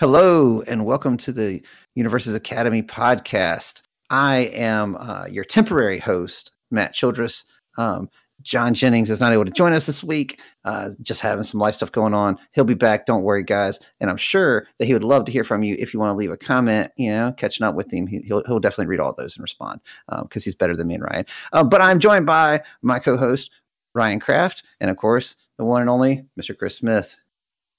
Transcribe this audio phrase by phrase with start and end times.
[0.00, 1.60] Hello, and welcome to the
[1.98, 3.82] UniVersus Academy podcast.
[4.10, 7.44] I am uh, your temporary host, Matt Childress.
[7.78, 8.08] Um,
[8.42, 11.74] John Jennings is not able to join us this week, uh, just having some life
[11.74, 12.38] stuff going on.
[12.52, 13.06] He'll be back.
[13.06, 13.80] Don't worry, guys.
[13.98, 16.16] And I'm sure that he would love to hear from you if you want to
[16.16, 16.92] leave a comment.
[16.96, 19.80] You know, catching up with him, he, will he'll definitely read all those and respond
[20.06, 21.26] because um, he's better than me and Ryan.
[21.52, 23.50] Um, but I'm joined by my co-host
[23.96, 26.56] Ryan Kraft, and of course the one and only Mr.
[26.56, 27.16] Chris Smith.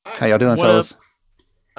[0.04, 0.92] How y'all doing, what fellas?
[0.92, 1.00] Up?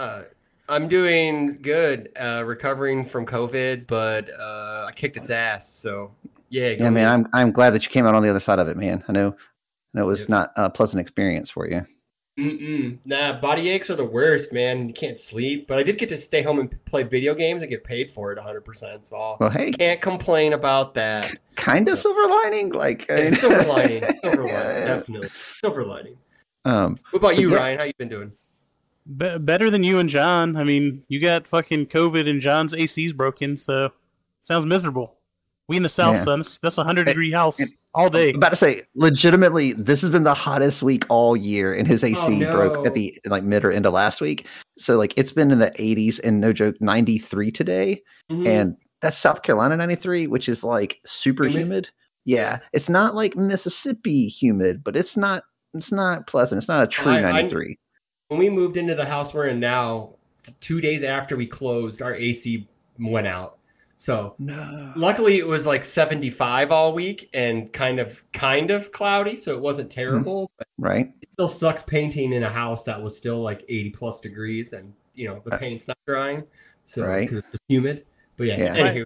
[0.00, 0.22] Uh,
[0.66, 5.70] I'm doing good, uh, recovering from COVID, but uh, I kicked its ass.
[5.70, 6.14] So
[6.48, 7.06] yeah, yeah, man.
[7.06, 9.04] I'm I'm glad that you came out on the other side of it, man.
[9.08, 11.84] I know, I know it was not a pleasant experience for you.
[12.38, 12.96] Mm-mm.
[13.04, 14.88] Nah, body aches are the worst, man.
[14.88, 17.70] You can't sleep, but I did get to stay home and play video games and
[17.70, 18.62] get paid for it 100.
[18.62, 21.36] percent So well, hey, can't complain about that.
[21.56, 25.28] Kind of silver lining, like yeah, silver lining, silver lining, definitely
[25.60, 26.16] silver lining.
[26.64, 27.56] Um, what about you, yeah.
[27.58, 27.78] Ryan?
[27.78, 28.32] How you been doing?
[29.16, 30.56] Be- better than you and John.
[30.56, 33.90] I mean, you got fucking COVID and John's AC's broken, so
[34.40, 35.16] sounds miserable.
[35.68, 36.24] We in the South, yeah.
[36.24, 36.42] son.
[36.62, 37.60] That's a hundred degree house
[37.94, 38.30] all day.
[38.30, 42.02] I'm about to say, legitimately, this has been the hottest week all year, and his
[42.02, 42.52] AC oh, no.
[42.52, 44.46] broke at the like mid or end of last week.
[44.76, 48.46] So like it's been in the 80s and no joke, 93 today, mm-hmm.
[48.46, 51.60] and that's South Carolina 93, which is like super humid.
[51.60, 51.90] humid.
[52.24, 56.58] Yeah, it's not like Mississippi humid, but it's not it's not pleasant.
[56.58, 57.78] It's not a true I, 93.
[58.30, 60.10] I, when we moved into the house we're in now,
[60.60, 63.58] two days after we closed, our AC went out.
[63.96, 64.92] So no.
[64.96, 69.60] luckily it was like 75 all week and kind of kind of cloudy, so it
[69.60, 70.50] wasn't terrible.
[70.58, 70.82] Mm-hmm.
[70.82, 71.12] right.
[71.20, 74.94] It still sucked painting in a house that was still like 80 plus degrees and
[75.14, 76.44] you know the uh, paint's not drying.
[76.86, 77.30] So right.
[77.30, 78.06] it was humid.
[78.38, 78.76] But yeah, yeah.
[78.76, 79.04] Anywho,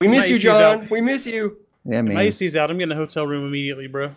[0.00, 0.88] we miss you, John.
[0.90, 1.58] We miss you.
[1.84, 2.14] Yeah, man.
[2.14, 2.70] My AC's out.
[2.70, 4.14] I'm getting a hotel room immediately, bro.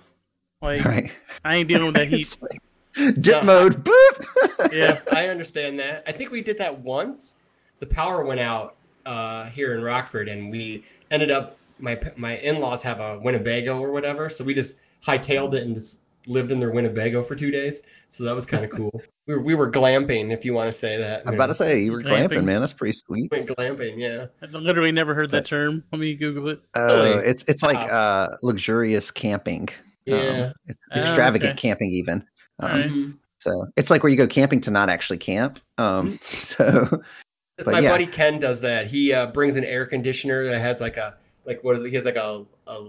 [0.61, 1.11] Like right.
[1.43, 2.37] I ain't dealing with that heat.
[2.95, 3.83] Dip no, mode.
[3.83, 4.25] Boop.
[4.71, 6.03] Yeah, I understand that.
[6.07, 7.35] I think we did that once.
[7.79, 8.75] The power went out
[9.05, 11.57] uh, here in Rockford, and we ended up.
[11.77, 15.75] My my in laws have a Winnebago or whatever, so we just hightailed it and
[15.75, 17.81] just lived in their Winnebago for two days.
[18.09, 19.01] So that was kind of cool.
[19.27, 21.23] we were we were glamping, if you want to say that.
[21.25, 22.61] I'm about to say you were glamping, glamping man.
[22.61, 23.29] That's pretty sweet.
[23.31, 24.27] Went glamping, yeah.
[24.41, 25.83] I literally never heard that term.
[25.91, 26.61] Let me Google it.
[26.75, 29.69] Oh, uh, it's it's like uh, luxurious camping.
[30.05, 31.61] Yeah, um, it's extravagant oh, okay.
[31.61, 32.25] camping even.
[32.59, 33.13] Um, right.
[33.45, 35.59] So it's like where you go camping to not actually camp.
[35.77, 36.37] Um, mm-hmm.
[36.39, 37.03] so
[37.63, 37.91] my yeah.
[37.91, 38.87] buddy Ken does that.
[38.87, 41.89] He uh, brings an air conditioner that has like a like what is it?
[41.89, 42.87] He has like a, a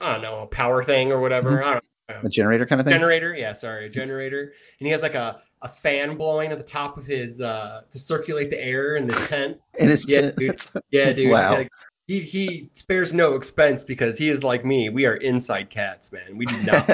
[0.00, 1.58] I don't know a power thing or whatever.
[1.58, 1.68] Mm-hmm.
[1.68, 1.72] I
[2.14, 2.26] don't know.
[2.26, 2.94] A generator kind of thing.
[2.94, 3.52] Generator, yeah.
[3.52, 7.04] Sorry, a generator, and he has like a a fan blowing at the top of
[7.04, 9.58] his uh to circulate the air in this tent.
[9.78, 10.36] in his yeah, tent.
[10.36, 10.60] Dude.
[10.90, 11.30] Yeah, dude.
[11.30, 11.52] wow.
[11.52, 11.68] Like,
[12.06, 14.88] he he spares no expense because he is like me.
[14.88, 16.38] We are inside cats, man.
[16.38, 16.88] We do not.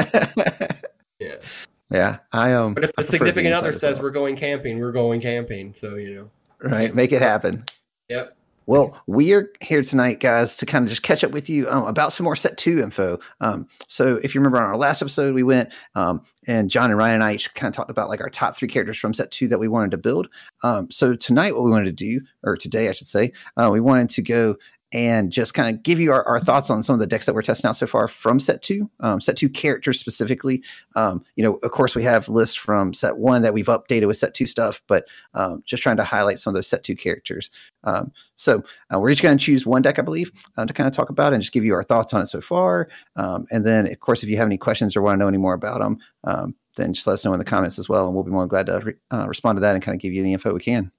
[1.93, 2.19] Yeah.
[2.33, 2.75] I um.
[2.75, 5.75] But if a significant other says we're going camping, we're going camping.
[5.75, 6.31] So you know.
[6.61, 7.65] Right, make it happen.
[8.09, 8.37] Yep.
[8.67, 11.85] Well, we are here tonight, guys, to kind of just catch up with you um,
[11.85, 13.19] about some more set two info.
[13.41, 16.99] Um, so, if you remember on our last episode, we went um, and John and
[16.99, 19.49] Ryan and I kind of talked about like our top three characters from set two
[19.49, 20.29] that we wanted to build.
[20.63, 23.81] Um, so, tonight, what we wanted to do, or today, I should say, uh, we
[23.81, 24.57] wanted to go
[24.93, 27.35] and just kind of give you our, our, thoughts on some of the decks that
[27.35, 30.63] we're testing out so far from set two, um, set two characters specifically.
[30.97, 34.19] Um, you know, of course, we have lists from set one that we've updated with
[34.19, 37.51] set two stuff, but um, just trying to highlight some of those set two characters.
[37.85, 40.87] Um, so uh, we're each going to choose one deck, I believe, uh, to kind
[40.87, 42.89] of talk about and just give you our thoughts on it so far.
[43.17, 45.39] Um, and then, of course, if you have any questions or want to know any
[45.39, 48.15] more about them, um, then just let us know in the comments as well, and
[48.15, 50.13] we'll be more than glad to re- uh, respond to that and kind of give
[50.13, 50.91] you the info we can.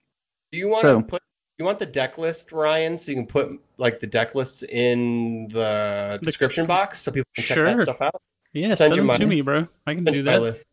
[0.51, 1.21] Do you want so, to put
[1.63, 5.47] you want the deck list, Ryan, so you can put like the deck lists in
[5.47, 7.65] the description box so people can check sure.
[7.65, 8.21] that stuff out?
[8.51, 9.67] Yeah, send, send them my, to me, bro.
[9.87, 10.41] I can do that.
[10.41, 10.65] List.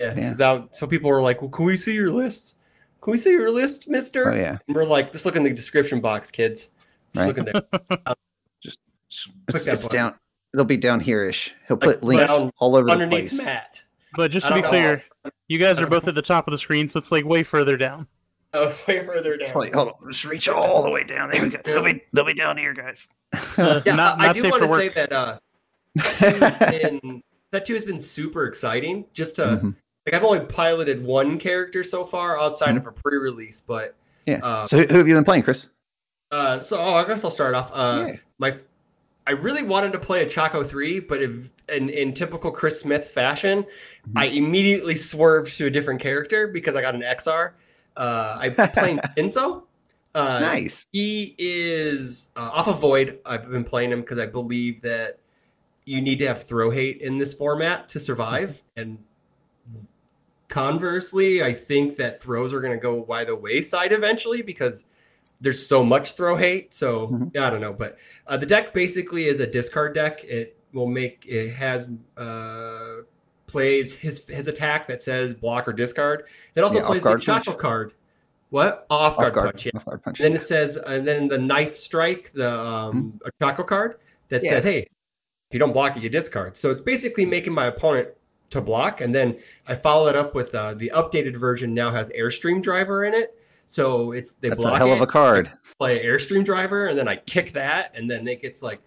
[0.00, 0.34] Yeah, yeah.
[0.34, 2.56] That, so people are like, "Well, can we see your lists?
[3.00, 4.58] Can we see your list, Mister?" Oh yeah.
[4.66, 6.70] And we're like, just look in the description box, kids.
[7.14, 7.26] Just right.
[7.28, 7.98] look in there.
[8.06, 8.14] um,
[8.60, 8.80] just
[9.48, 10.14] it's, it's down.
[10.52, 11.54] They'll be down here-ish.
[11.68, 13.46] He'll put like, links all over underneath the place.
[13.46, 13.82] Matt.
[14.16, 15.02] But just to be clear,
[15.48, 17.76] you guys are both at the top of the screen, so it's like way further
[17.76, 18.06] down.
[18.54, 19.50] Oh, way further down.
[19.54, 21.30] Like, hold on, just reach all the way down.
[21.30, 21.58] There we go.
[21.64, 23.08] They'll be they'll be down here, guys.
[23.48, 25.38] So, yeah, not, not I do want to say that uh,
[27.50, 29.06] that two has been super exciting.
[29.12, 29.70] Just to mm-hmm.
[30.06, 32.78] like, I've only piloted one character so far outside mm-hmm.
[32.78, 34.38] of a pre-release, but yeah.
[34.42, 35.68] Uh, so who have you been playing, Chris?
[36.30, 37.70] Uh, so oh, I guess I'll start off.
[37.74, 38.16] Uh, yeah.
[38.38, 38.58] my
[39.26, 43.62] I really wanted to play Ochaco 3, but in, in, in typical Chris Smith fashion,
[43.62, 44.18] mm-hmm.
[44.18, 47.52] I immediately swerved to a different character because I got an XR.
[47.96, 49.62] Uh, I'm playing Shinso.
[50.14, 50.86] Uh, nice.
[50.92, 53.18] He is uh, off of Void.
[53.26, 55.18] I've been playing him because I believe that
[55.84, 58.60] you need to have throw hate in this format to survive.
[58.76, 58.98] And
[60.48, 64.84] conversely, I think that throws are going to go by the wayside eventually because
[65.40, 66.74] there's so much throw hate.
[66.74, 67.36] So Mhm.
[67.36, 70.24] I don't know, but uh, the deck basically is a discard deck.
[70.24, 72.83] It will make it has uh,
[73.54, 76.24] plays his his attack that says block or discard.
[76.56, 77.92] It also Yeah, plays the Chaco card.
[78.50, 79.66] What off guard Off guard, punch?
[79.66, 79.70] Yeah.
[79.76, 80.18] off guard punch.
[80.18, 83.96] Then it says, and then the knife strike, the um, a Chaco card
[84.28, 84.86] that says, hey, if
[85.52, 86.56] you don't block it, you discard.
[86.56, 88.08] So it's basically making my opponent
[88.50, 89.00] to block.
[89.00, 93.04] And then I follow it up with uh, the updated version now has Airstream Driver
[93.04, 93.38] in it.
[93.66, 95.50] So it's they That's block a hell of a card.
[95.78, 98.80] play Airstream Driver, and then I kick that, and then it gets like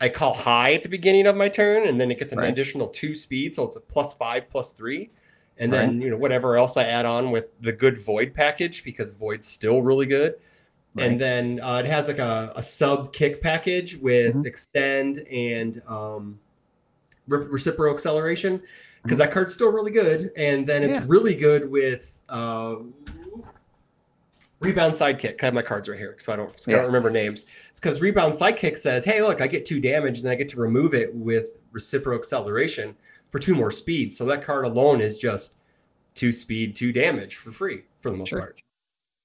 [0.00, 2.48] I call high at the beginning of my turn, and then it gets an Right.
[2.50, 5.10] additional two speed, so it's a plus five, plus three,
[5.58, 9.12] and then you know whatever else I add on with the good Void package because
[9.12, 10.34] Void's still really good,
[10.94, 11.06] Right.
[11.06, 14.46] and then uh, it has like a, a sub kick package with Mhm.
[14.46, 16.40] extend and um,
[17.28, 18.60] re- reciprocal acceleration
[19.02, 19.20] because Mhm.
[19.20, 21.04] that card's still really good, and then it's Yeah.
[21.06, 22.20] really good with.
[22.28, 22.76] Uh,
[24.64, 25.42] Rebound sidekick.
[25.42, 27.46] I have my cards right here, so I don't, so I don't remember names.
[27.70, 30.48] It's because rebound sidekick says, "Hey, look, I get two damage, and then I get
[30.50, 32.96] to remove it with reciprocal acceleration
[33.30, 35.54] for two more speed." So that card alone is just
[36.14, 38.38] two speed, two damage for free for the most Sure.
[38.38, 38.60] part.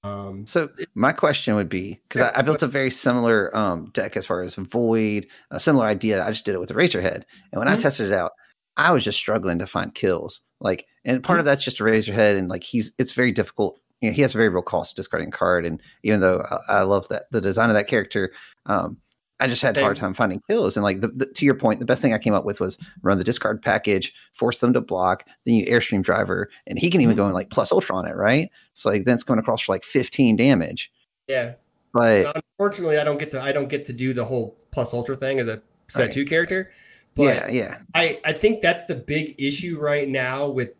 [0.02, 4.16] Um, So my question would be because I, I built a very similar um, deck
[4.16, 6.24] as far as void, a similar idea.
[6.24, 7.22] I just did it with the Eraserhead,
[7.52, 7.80] and when I Mhm.
[7.82, 8.32] tested it out,
[8.76, 10.40] I was just struggling to find kills.
[10.60, 13.80] Like, and part of that's just a Eraserhead, and like he's it's very difficult.
[14.00, 16.82] You know, he has a very real cost discarding card, and even though I, I
[16.82, 18.32] love that the design of that character,
[18.66, 18.96] um,
[19.40, 20.76] I just had a hard time finding kills.
[20.76, 22.76] And like the, the, to your point, the best thing I came up with was
[23.02, 27.00] run the discard package, force them to block, then you airstream driver, and he can
[27.00, 27.18] even Mhm.
[27.18, 28.50] go in like plus ultra on it, right?
[28.74, 30.92] So like then it's going across for like 15 damage.
[31.26, 31.54] yeah.
[31.92, 33.40] But Unfortunately, I don't get to.
[33.42, 36.12] I don't get to do the whole plus ultra thing as a set Right.
[36.12, 36.70] two character.
[37.16, 40.70] But yeah, yeah, I, I think that's the big issue right now with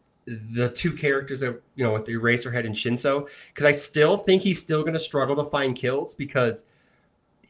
[0.53, 4.43] the two characters that you know with the Eraserhead and Shinso because I still think
[4.43, 6.65] he's still going to struggle to find kills because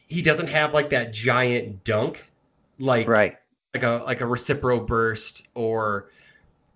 [0.07, 2.25] he doesn't have like that giant dunk
[2.79, 3.37] like right.
[3.73, 6.09] like a like a recipro burst or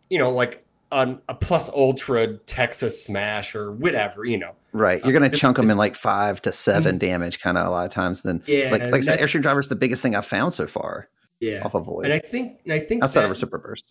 [0.09, 5.01] you know like on a plus ultra Texas smash or whatever you know Right.
[5.05, 7.69] You're going to Uh, chunk them in like five to seven damage kind of a
[7.69, 8.23] lot of times.
[8.23, 10.67] Then, yeah like, like I said, airstream driver is the biggest thing I've found so
[10.67, 11.07] far
[11.39, 13.85] yeah off of void and I think and I think outside that, of reciprocal burst.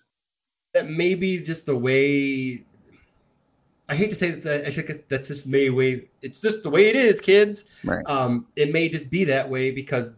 [0.74, 2.62] That maybe just the way
[3.88, 6.88] I hate to say that I think that's just may way it's just the way
[6.88, 7.64] it is, kids.
[7.84, 8.04] Right.
[8.06, 10.10] Um, it may just be that way because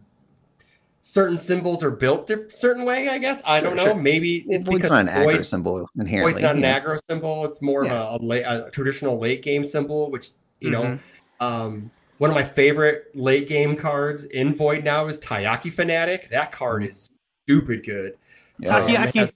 [1.01, 3.07] certain symbols are built a certain way.
[3.07, 3.83] I guess I Sure, don't know.
[3.85, 3.95] sure.
[3.95, 6.33] Maybe it's Void's because not an aggro symbol inherently.
[6.33, 7.45] Void's not an you aggro symbol.
[7.45, 7.93] It's more Yeah.
[8.03, 10.83] of a, a, late, a traditional late game symbol, which you know.
[10.83, 10.99] Mhm.
[11.39, 16.29] Um, one of my favorite late game cards in Void now is Tayaki Fanatic.
[16.31, 16.91] That card Mhm.
[16.91, 17.11] is
[17.43, 18.17] stupid good.
[18.59, 18.77] Yeah.
[18.77, 19.31] Um, it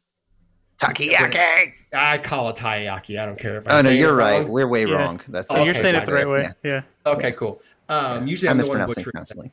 [0.82, 1.74] Takoyaki.
[1.94, 3.20] I call it Tayaki.
[3.20, 4.40] I don't care if I Oh no, you're right.
[4.40, 4.50] wrong.
[4.50, 4.96] We're way Yeah.
[4.96, 5.22] wrong.
[5.28, 6.50] That's So Okay, you're saying it the right way.
[6.64, 6.82] Yeah.
[7.06, 7.62] Okay, cool.
[7.90, 9.14] Um, usually I I'm the one mispronounce butchering.
[9.14, 9.52] constantly.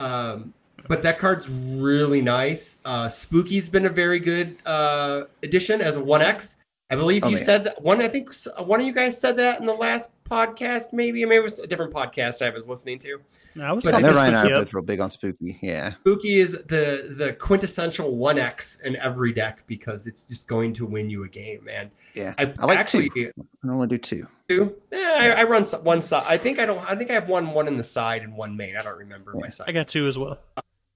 [0.00, 0.54] Um,
[0.86, 2.76] but that card's really nice.
[2.84, 6.57] Uh, Spooky's been a very good uh, addition as a one X.
[6.90, 7.44] I believe Oh, you man.
[7.44, 8.00] said that one.
[8.00, 8.32] I think
[8.64, 10.94] one of you guys said that in the last podcast.
[10.94, 13.18] Maybe, maybe it was a different podcast I was listening to.
[13.60, 15.00] I was But I talking know it's Ryan and I Spooky are both real big
[15.00, 15.58] on spooky.
[15.60, 15.94] Yeah.
[16.00, 20.86] Spooky is the the quintessential one X in every deck because it's just going to
[20.86, 21.90] win you a game, man.
[22.14, 22.32] Yeah.
[22.38, 23.32] I, I like actually two.
[23.36, 24.26] I don't want to do two.
[24.48, 24.74] do.
[24.92, 26.24] Eh, I, I run one side.
[26.26, 26.78] I think I don't.
[26.90, 28.76] I think I have one one in the side and one main.
[28.76, 29.68] I don't remember my side.
[29.68, 30.38] I got two as well.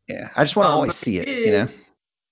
[0.09, 0.31] Yeah.
[0.37, 1.28] I just want to Um, always see it.
[1.28, 1.69] You know.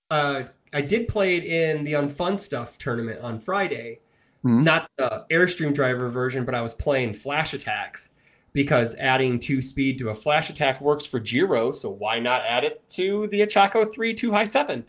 [0.09, 3.99] uh, I did play it in the Unfun Stuff tournament on Friday.
[4.45, 4.63] Mhm.
[4.63, 8.13] Not the Airstream driver version, but I was playing flash attacks
[8.53, 11.71] because adding two speed to a flash attack works for Jiro.
[11.71, 14.83] So why not add it to the Ochaco 3 2 high 7?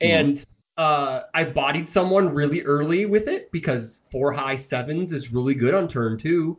[0.00, 0.44] And
[0.76, 5.74] uh, I bodied someone really early with it because four high sevens is really good
[5.74, 6.58] on turn two,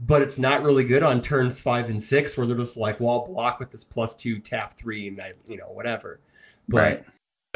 [0.00, 3.10] but it's not really good on turns five and six where they're just like, well,
[3.10, 6.20] I'll block with this plus two, tap three, and I, you know, whatever.
[6.68, 7.04] But Right.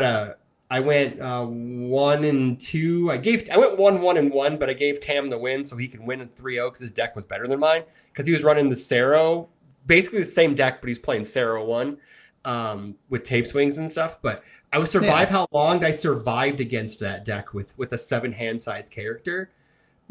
[0.06, 0.34] uh,
[0.70, 3.10] I went uh, one and two.
[3.10, 5.76] I gave I went one one and one, but I gave Tam the win so
[5.76, 8.42] he can win in 3-0 because his deck was better than mine because he was
[8.42, 9.48] running the Sero,
[9.86, 11.98] basically the same deck, but he's playing Sero one
[12.44, 14.18] um, with tape swings and stuff.
[14.20, 14.42] But
[14.72, 18.60] I would survive how long I survived against that deck with with a seven hand
[18.60, 19.50] size character.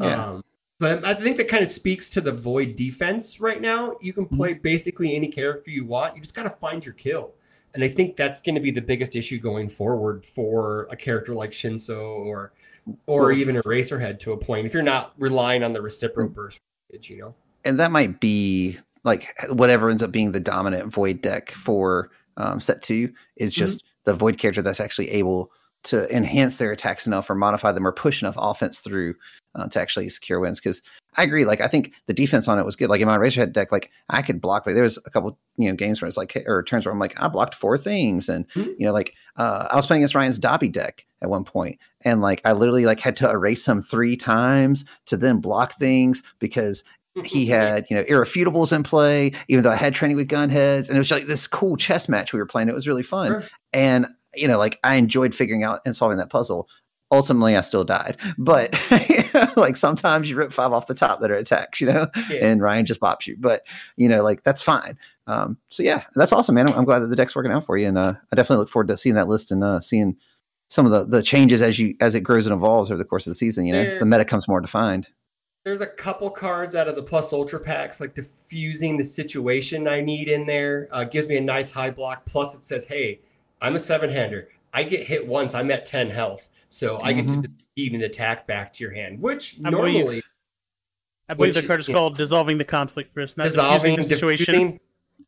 [0.00, 0.24] Yeah.
[0.24, 0.44] Um,
[0.78, 3.96] but I think that kind of speaks to the void defense right now.
[4.00, 6.16] You can play basically any character you want.
[6.16, 7.32] You just got to find your kill.
[7.76, 11.34] And I think that's going to be the biggest issue going forward for a character
[11.34, 12.52] like Shinso or
[13.06, 14.66] or even Eraserhead to a point.
[14.66, 16.58] If you're not relying on the reciprocal burst,
[17.02, 17.34] you know.
[17.64, 22.60] and that might be like whatever ends up being the dominant void deck for um,
[22.60, 23.58] set two is Mm-hmm.
[23.58, 25.50] just the void character that's actually able
[25.82, 29.14] to enhance their attacks enough or modify them or push enough offense through
[29.56, 30.60] uh, to actually secure wins.
[30.60, 30.82] Because
[31.16, 32.88] I agree, like I think the defense on it was good.
[32.90, 34.66] Like in my Eraserhead deck, like I could block.
[34.66, 36.98] Like there was a couple you know games where it's like or turns where I'm
[37.00, 38.74] like I blocked four things, and Mhm.
[38.78, 42.20] you know like uh, I was playing against Ryan's Dabi deck at one point, and
[42.20, 46.84] like I literally like had to erase him three times to then block things because
[47.24, 50.96] he had you know irrefutables in play even though i had training with gunheads and
[50.96, 53.44] it was like this cool chess match we were playing it was really fun Sure.
[53.72, 56.68] and you know like i enjoyed figuring out and solving that puzzle
[57.12, 58.74] ultimately i still died but
[59.56, 62.46] like sometimes you rip five off the top that are attacks you know Yeah.
[62.46, 63.62] and ryan just bops you but
[63.96, 64.98] you know like that's fine
[65.28, 67.76] um so yeah that's awesome man i'm, I'm glad that the deck's working out for
[67.78, 70.16] you and uh i definitely look forward to seeing that list and uh seeing
[70.68, 73.26] some of the the changes as you as it grows and evolves over the course
[73.26, 75.06] of the season you know, There- the meta comes more defined
[75.64, 80.00] There's a couple cards out of the plus ultra packs, like diffusing the situation I
[80.00, 80.86] need in there.
[80.92, 82.24] Uh, gives me a nice high block.
[82.24, 83.18] Plus, it says, "Hey,
[83.60, 84.46] I'm a seven hander.
[84.72, 85.54] I get hit once.
[85.56, 89.20] I'm at ten health, so I get to defeat an attack back to your hand."
[89.20, 90.22] Which I believe- normally
[91.28, 93.36] I believe Which the card is is- called dissolving the conflict, Chris.
[93.36, 94.54] Not dissolving, diffusing the situation.
[94.54, 94.80] diffusing,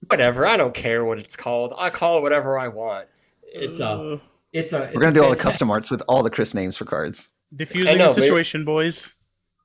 [0.08, 0.46] whatever.
[0.46, 1.72] I don't care what it's called.
[1.76, 3.08] I call it whatever I want.
[3.42, 4.18] It's a, Uh,
[4.52, 4.90] it's a.
[4.94, 7.98] we're gonna do all the custom arts with all the chris names for cards diffusing
[7.98, 9.14] know, the situation, boys.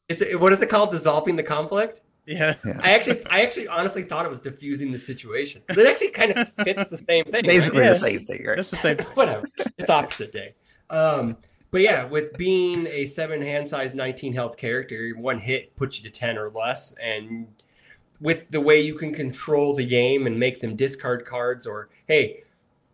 [0.09, 0.91] Is it, what is it called?
[0.91, 2.01] Dissolving the conflict.
[2.25, 2.55] Yeah.
[2.81, 5.61] I actually, I actually, honestly thought it was diffusing the situation.
[5.69, 7.33] It actually kind of fits the same thing.
[7.33, 7.43] right?
[7.43, 7.89] basically Yeah.
[7.89, 8.97] the same thing right That's the same.
[9.13, 9.45] whatever.
[9.77, 10.55] It's opposite day.
[10.89, 11.35] Um,
[11.73, 16.09] but yeah, with being a seven hand size, 19 health character, one hit puts you
[16.09, 16.93] to 10 or less.
[17.01, 17.47] And
[18.21, 22.43] with the way you can control the game and make them discard cards, or hey,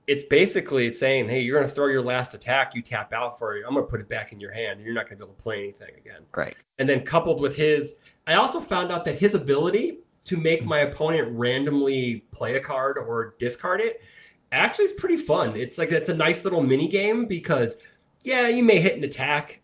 [0.08, 3.38] it's basically it's saying, hey, you're going to throw your last attack, you tap out
[3.38, 3.66] for it.
[3.68, 4.78] I'm going to put it back in your hand.
[4.78, 7.42] And you're not going to be able to play anything again right and then coupled
[7.42, 7.96] with his
[8.28, 12.98] i also found out that his ability to make my opponent randomly play a card
[12.98, 14.02] or discard it
[14.52, 17.78] actually is pretty fun it's like it's a nice little mini game because
[18.24, 19.62] yeah you may hit an attack.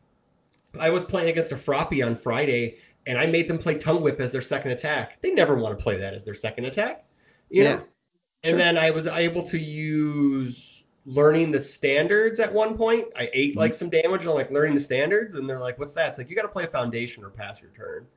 [0.79, 4.19] I was playing against a froppy on friday and i made them play tongue whip
[4.19, 5.21] as their second attack.
[5.21, 7.05] They never want to play that as their second attack
[7.49, 7.83] you Yeah, know?
[8.43, 13.05] And then i was able to use learning the standards at one point.
[13.15, 16.09] I ate like some damage on like learning the standards and they're like what's that?
[16.09, 18.07] It's like you got to play a foundation or pass your turn.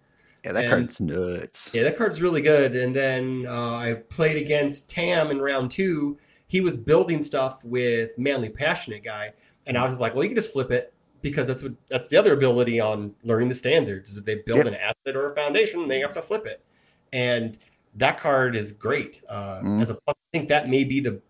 [0.44, 1.70] Yeah that And- card's nuts.
[1.74, 2.74] Yeah, that card's really good.
[2.76, 6.18] And then uh, I played against Tam in round two.
[6.46, 9.32] He was building stuff with Manly Passionate guy,
[9.68, 12.08] and I was just like, well, you can just flip it because that's what that's
[12.08, 14.66] the other ability on learning the standards is if they build Yep.
[14.66, 16.64] an asset or a foundation, they have to flip it.
[17.12, 17.56] And
[17.96, 19.22] that card is great.
[19.28, 19.82] Uh, Mm.
[19.82, 21.20] As a plus, I think that may be the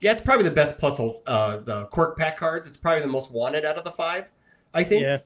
[0.00, 2.68] yeah, it's probably the best plus uh, the quirk pack cards.
[2.68, 4.30] It's probably the most wanted out of the five.
[4.72, 5.02] I think.
[5.02, 5.18] Yeah.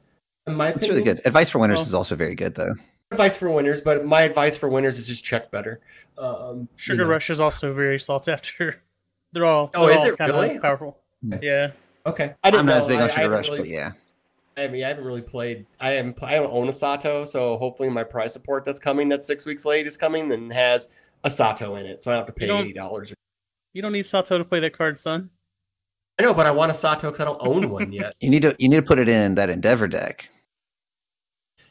[0.47, 2.75] In my it's opinion, really good advice for winners Well- is also very good though
[3.13, 5.81] advice for winners, but my advice for winners is just check better.
[6.17, 7.11] Um, Sugar you know.
[7.11, 8.83] Rush is also very sought after.
[9.33, 10.57] They're all Oh, they're is all it kind really?
[10.57, 10.99] of powerful.
[11.23, 11.35] Hmm.
[11.43, 11.71] Yeah.
[12.05, 12.79] Okay, I didn't i'm not know.
[12.81, 13.93] as big I- on sugar haven't rush really- but yeah
[14.55, 15.65] I mean, I haven't really played.
[15.81, 16.15] I am.
[16.21, 19.65] I don't own a Sato, so hopefully my prize support that's coming, that's six weeks
[19.65, 20.89] late, is coming and has
[21.25, 23.15] a Sato in it, so I don't have to pay eighty dollars.
[23.73, 25.31] You don't need Sato to play that card, son.
[26.19, 28.15] I know, but I want a Sato because I don't own one yet.
[28.21, 30.29] you need to you need to put it in that endeavor deck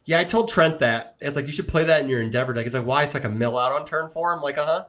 [0.06, 1.18] Yeah, I told Trent that.
[1.22, 2.66] It's like you should play that in your Endeavor deck.
[2.66, 3.04] He's like, why?
[3.04, 4.34] It's like a mill out on turn four.
[4.34, 4.86] I'm like, uh huh.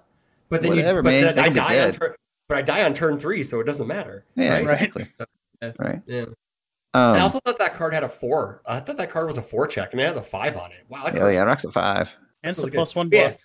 [0.49, 1.23] But then Whatever, you, but man.
[1.25, 2.15] then They I can be die on turn.
[2.53, 4.27] But I die on turn three, so it doesn't matter.
[4.35, 4.61] yeah right?
[4.63, 5.09] exactly
[5.63, 5.73] Yeah.
[5.79, 6.21] right Yeah.
[6.93, 8.61] um, I also thought that card had a four.
[8.67, 10.85] I thought that card was a four check, and it has a five on it.
[10.91, 11.05] Wow.
[11.05, 13.29] That oh card- yeah rocks at five And it's Really a plus one Yeah.
[13.31, 13.39] block.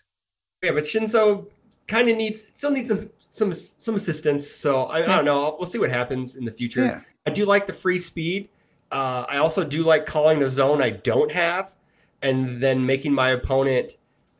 [0.61, 1.45] Yeah, but Shinso
[1.87, 4.45] kind of needs still needs some some some assistance.
[4.51, 5.55] So I, I don't know.
[5.57, 6.83] We'll see what happens in the future.
[6.83, 8.49] yeah I do like the free speed.
[8.91, 11.73] Uh, I also do like calling the zone I don't have,
[12.21, 13.91] and then making my opponent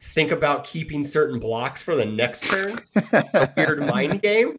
[0.01, 2.79] think about keeping certain blocks for the next turn.
[3.57, 4.57] Weird mind game.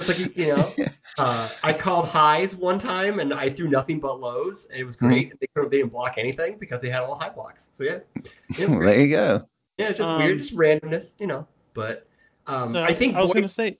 [0.00, 0.72] It's like you, you know,
[1.18, 4.96] uh, I called highs one time and I threw nothing but lows, and it was
[4.96, 5.38] great.
[5.40, 7.70] They couldn't they didn't block anything because they had all high blocks.
[7.72, 9.46] So yeah, it was well, there you go
[9.78, 11.46] yeah, it's just Um, weird, just randomness, you know.
[11.74, 12.06] But
[12.46, 13.78] um, so I think I was Boyd- gonna say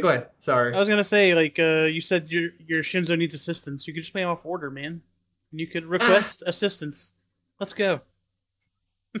[0.00, 0.28] Go ahead.
[0.40, 0.74] Sorry.
[0.74, 3.86] I was gonna say, like, uh, you said your your Shinso needs assistance.
[3.88, 5.02] You could just play him off order, man.
[5.50, 7.14] And you could request assistance.
[7.58, 8.02] Let's go.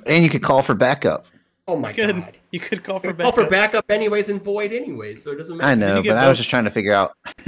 [0.06, 1.26] And you could call for backup
[1.66, 2.16] oh my Good.
[2.16, 2.36] god.
[2.50, 3.86] You could call for For call for backup.
[3.86, 5.68] backup anyways and void anyways, so it doesn't matter.
[5.68, 7.14] i know but i was just trying to figure out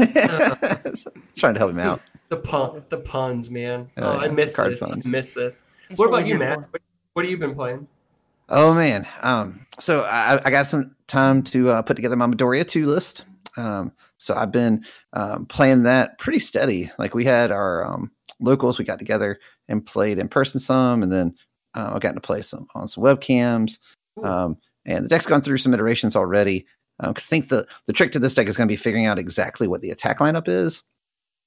[1.37, 3.89] trying to help him out The pun, the puns, man.
[3.97, 4.81] Oh, Oh, I yeah, missed card this.
[4.81, 5.07] puns.
[5.07, 5.63] I missed this.
[5.89, 6.59] That's what about you, Matt?
[6.71, 6.83] What,
[7.15, 7.89] what have you been playing?
[8.49, 9.07] Oh man.
[9.23, 13.25] Um, so I, I got some time to uh, put together my Midoriya two list.
[13.57, 16.91] Um, so I've been um, playing that pretty steady.
[16.99, 21.11] Like we had our um, locals, we got together and played in person some, and
[21.13, 21.35] then
[21.75, 23.79] uh, I got to play some on some webcams.
[24.23, 26.67] Um, and the deck's gone through some iterations already.
[26.99, 29.19] Because I think the the trick to this deck is going to be figuring out
[29.19, 30.83] exactly what the attack lineup is.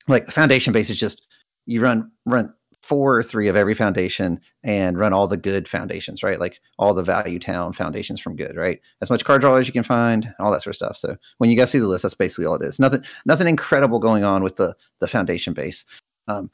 [0.08, 1.22] Like the foundation base is just
[1.68, 6.22] you run run four or three of every foundation and run all the good foundations,
[6.22, 6.40] right?
[6.40, 8.82] Like all the value town foundations from good, right?
[9.02, 10.98] As much card draw as you can find, all that sort of stuff.
[10.98, 12.80] So when you guys see the list, that's basically all it is.
[12.80, 15.86] Nothing, nothing incredible going on with the the foundation base.
[16.28, 16.52] Um,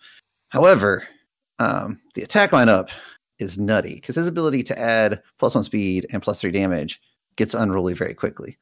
[0.49, 1.07] however,
[1.57, 2.89] um, the attack lineup
[3.39, 7.01] is nutty because his ability to add plus one speed and plus three damage
[7.35, 8.57] gets unruly very quickly.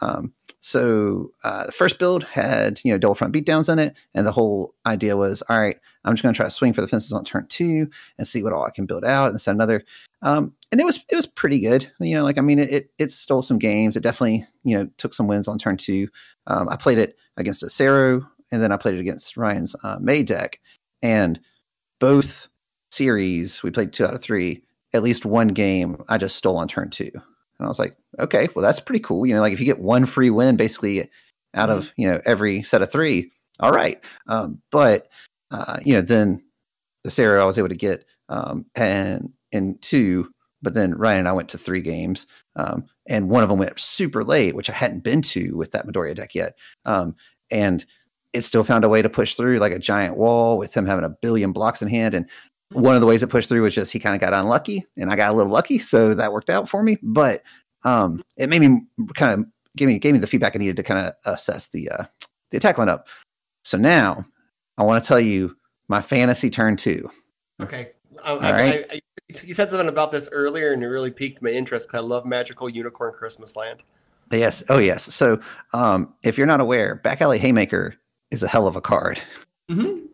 [0.00, 4.26] Um, so uh, the first build had you know double front beatdowns in it, and
[4.26, 6.88] the whole idea was, all right, I'm just going to try to swing for the
[6.88, 9.84] fences on turn two and see what all I can build out, and set another.
[10.22, 12.22] Um, and it was it was pretty good, you know.
[12.22, 13.96] Like I mean, it it stole some games.
[13.96, 16.08] It definitely you know took some wins on turn two.
[16.46, 19.96] Um, I played it against a Acero, and then I played it against Ryan's uh,
[19.98, 20.60] Mei deck,
[21.02, 21.40] and
[22.00, 22.48] both
[22.90, 24.62] series we played two out of three.
[24.92, 27.10] At least one game I just stole on turn two.
[27.14, 29.26] And I was like, okay, well, that's pretty cool.
[29.26, 31.10] You know, like if you get one free win basically
[31.54, 32.00] out of, mm-hmm.
[32.00, 34.02] you know, every set of three, all right.
[34.26, 35.08] Um, but,
[35.50, 36.42] uh, you know, then
[37.04, 40.32] the Sero I was able to get um, and in two,
[40.62, 42.26] but then Ryan and I went to three games.
[42.56, 45.86] Um, and one of them went super late, which I hadn't been to with that
[45.86, 46.56] Midoriya deck yet.
[46.84, 47.14] Um,
[47.50, 47.84] and
[48.32, 51.04] it still found a way to push through like a giant wall with him having
[51.04, 52.14] a billion blocks in hand.
[52.14, 52.26] And
[52.72, 55.10] one of the ways it pushed through was just he kind of got unlucky and
[55.10, 56.98] I got a little lucky, so that worked out for me.
[57.02, 57.42] But
[57.84, 58.82] um, it made me
[59.14, 59.46] kind of
[59.76, 62.04] gave me gave me the feedback I needed to kind of assess the uh,
[62.50, 63.06] the attack lineup.
[63.64, 64.24] So now
[64.78, 65.56] I want to tell you
[65.88, 67.10] my fantasy turn two.
[67.60, 67.90] Okay.
[68.22, 68.86] I, All I, right.
[68.90, 69.00] I,
[69.44, 72.26] you said something about this earlier, and it really piqued my interest because I love
[72.26, 73.82] Magical Unicorn Christmas Land.
[74.32, 74.62] Yes.
[74.68, 75.12] Oh, yes.
[75.14, 75.40] So,
[75.72, 77.94] um, if you're not aware, Back Alley Haymaker
[78.30, 79.20] is a hell of a card.
[79.70, 80.06] Mm-hmm.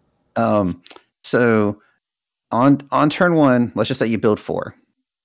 [0.43, 0.83] Um,
[1.23, 1.81] so
[2.57, 4.75] on on turn one, let's just say you build four.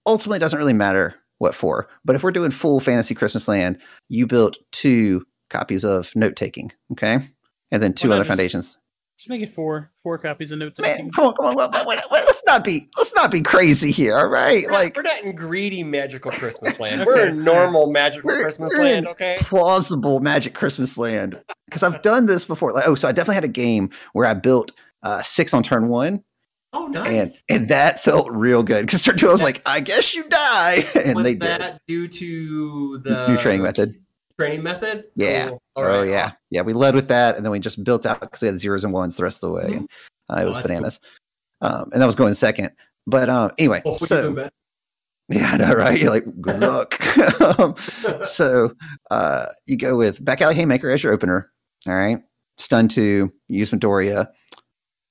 [0.05, 1.87] Ultimately, it doesn't really matter what four.
[2.05, 6.71] but if we're doing full fantasy Christmas land, you built two copies of note taking,
[6.91, 7.19] okay,
[7.71, 8.77] and then two other just, foundations.
[9.17, 11.11] Just make it four, four copies of note taking.
[11.11, 14.17] Come on, come on, wait, wait, wait, let's not be let's not be crazy here,
[14.17, 14.65] all right?
[14.65, 17.03] We're like not, we're not in greedy magical Christmas land.
[17.05, 19.37] We're in normal magical we're, Christmas we're land, okay?
[19.39, 22.71] Plausible magic Christmas land because I've done this before.
[22.71, 25.87] Like, oh, so I definitely had a game where I built uh, six on turn
[25.87, 26.23] one
[26.73, 27.07] Oh, nice.
[27.07, 30.23] And and that felt real good because turn two, I was like, I guess you
[30.23, 31.79] die, and was they that did.
[31.87, 33.95] Due to the new training method.
[34.39, 35.05] Training method.
[35.15, 35.49] Yeah.
[35.49, 35.61] Cool.
[35.75, 36.31] Oh yeah.
[36.49, 36.61] Yeah.
[36.61, 38.93] We led with that, and then we just built out because we had zeros and
[38.93, 39.77] ones the rest of the way, mm-hmm.
[39.77, 39.89] and
[40.29, 40.99] uh, it was oh, bananas.
[41.61, 41.69] Cool.
[41.69, 42.71] Um, and that was going second.
[43.05, 44.49] But um, anyway, oh, so
[45.27, 45.99] yeah, I know, right?
[45.99, 46.99] You're like, good luck.
[47.59, 47.75] um,
[48.23, 48.73] so
[49.09, 51.51] uh, you go with back alley haymaker as your opener.
[51.85, 52.19] All right,
[52.57, 54.29] stun two, use Midoriya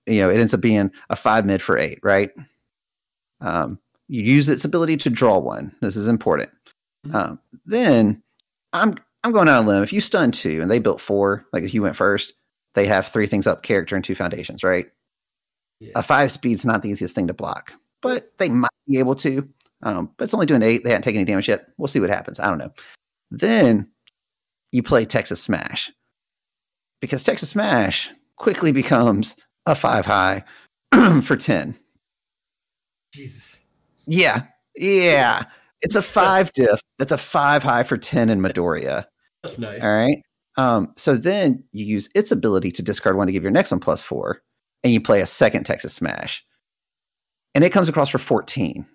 [0.06, 2.30] you know, it ends up being a five mid for eight, right?
[3.40, 5.74] Um, you use its ability to draw one.
[5.80, 6.50] This is important.
[7.06, 7.16] Mm-hmm.
[7.16, 8.22] Um, then
[8.72, 9.82] I'm I'm going out on a limb.
[9.82, 12.32] If you stun two and they built four, like if you went first,
[12.74, 14.86] they have three things up character and two foundations, right?
[15.80, 15.92] Yeah.
[15.94, 19.48] A five speed's not the easiest thing to block, but they might be able to.
[19.82, 20.84] Um, but it's only doing eight.
[20.84, 21.68] They haven't taken any damage yet.
[21.78, 22.38] We'll see what happens.
[22.38, 22.72] I don't know.
[23.30, 23.88] Then
[24.72, 25.90] you play Texas Smash
[27.00, 29.36] because Texas Smash quickly becomes
[29.66, 30.44] a five high
[31.23, 31.77] for 10.
[33.12, 33.61] Jesus.
[34.07, 34.44] Yeah.
[34.77, 35.44] Yeah.
[35.83, 36.81] It's a five diff.
[36.99, 39.05] That's a five high for 10 in Midoriya.
[39.42, 39.83] That's nice.
[39.83, 40.18] All right.
[40.57, 43.81] Um, so then you use its ability to discard one to give your next one
[43.81, 44.42] plus four,
[44.85, 46.44] and you play a second Texas Smash.
[47.55, 48.87] And it comes across for 14.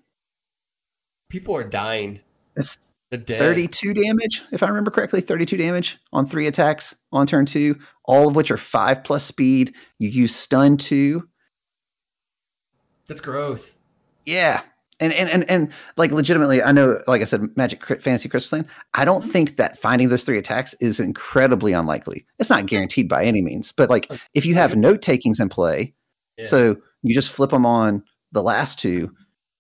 [1.30, 2.20] People are dying.
[2.56, 2.78] It's
[3.12, 5.22] 32 damage, if I remember correctly.
[5.22, 9.74] 32 damage on three attacks on turn two, all of which are five plus speed.
[10.00, 11.28] You use stun two.
[13.08, 13.72] That's gross.
[14.26, 14.62] Yeah.
[15.02, 18.68] And, and and and like legitimately, I know, like I said, Magic Fantasy Christmas Land.
[18.94, 22.26] I don't think that finding those three attacks is incredibly unlikely.
[22.40, 25.94] It's not guaranteed by any means, but like if you have note takings in play,
[26.38, 26.46] yeah.
[26.46, 29.12] so you just flip them on the last two,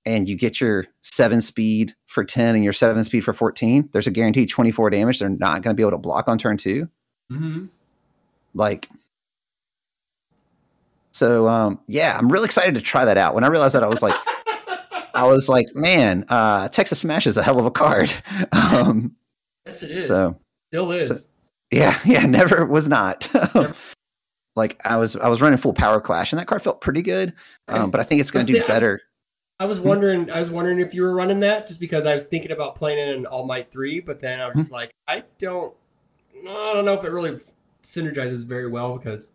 [0.05, 4.07] and you get your seven speed for 10 and your seven speed for 14, there's
[4.07, 5.19] a guaranteed 24 damage.
[5.19, 6.87] They're not going to be able to block on turn 2
[7.31, 7.65] mm-hmm.
[8.53, 8.89] Like,
[11.11, 13.35] so um, yeah, I'm really excited to try that out.
[13.35, 14.15] When I realized that, I was like,
[15.13, 18.13] I was like, man, uh, Texas Smash is a hell of a card.
[18.51, 19.15] Um,
[19.65, 20.07] yes, it is.
[20.07, 20.37] So
[20.69, 21.07] still is.
[21.07, 21.15] So,
[21.71, 23.29] yeah, yeah, never was not.
[24.55, 27.33] like I was, I was running full power clash, and that card felt pretty good.
[27.67, 29.01] Um, but I think it's going to do better.
[29.59, 30.29] I was wondering.
[30.29, 32.99] I was wondering if you were running that, just because I was thinking about playing
[32.99, 34.75] it in All Might three, but then I was just hmm.
[34.75, 35.73] like, I don't,
[36.41, 37.39] I don't know if it really
[37.83, 39.31] synergizes very well because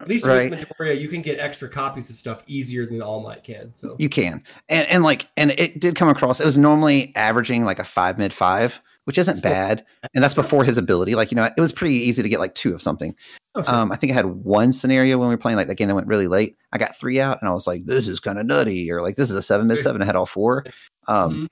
[0.00, 0.50] at least right.
[0.50, 3.72] with Midoriya, you can get extra copies of stuff easier than All Might can.
[3.72, 6.38] So you can, and and like, and it did come across.
[6.38, 9.84] It was normally averaging like a five mid five, which isn't bad.
[10.14, 11.14] And that's before his ability.
[11.14, 13.14] Like, you know, it was pretty easy to get like two of something.
[13.54, 13.74] Oh, sure.
[13.74, 15.94] Um, I think I had one scenario when we were playing like that game that
[15.94, 16.56] went really late.
[16.72, 19.14] I got three out and I was like, this is kind of nutty, or like
[19.14, 20.02] this is a seven mid seven.
[20.02, 20.64] I had all four.
[21.06, 21.48] Um,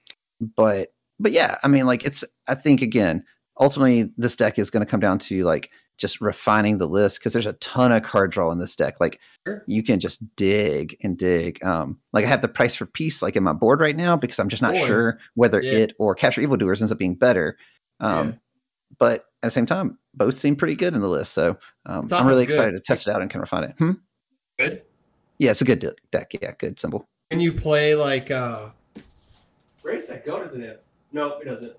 [0.56, 3.24] but but yeah, I mean, like it's I think again,
[3.60, 7.32] ultimately this deck is going to come down to like just refining the list because
[7.32, 8.96] there's a ton of card draw in this deck.
[9.00, 9.20] Like
[9.66, 11.62] you can just dig and dig.
[11.64, 14.38] Um, like I have the price for peace like in my board right now because
[14.40, 15.72] I'm just not sure whether Yeah.
[15.72, 17.56] it or capture evildoers ends up being better.
[18.00, 18.34] Um, Yeah.
[18.98, 21.32] but at the same time, both seem pretty good in the list.
[21.32, 22.52] So um, I'm really good.
[22.54, 23.74] excited to test it out and kind of refine it.
[23.78, 23.92] Hmm?
[24.58, 24.82] good.
[25.38, 26.32] Yeah, it's a good de- deck.
[26.40, 27.04] Yeah, good symbol.
[27.30, 28.68] Can you play like uh
[29.82, 30.82] Where does that go, doesn't it?
[31.12, 31.72] No, it doesn't.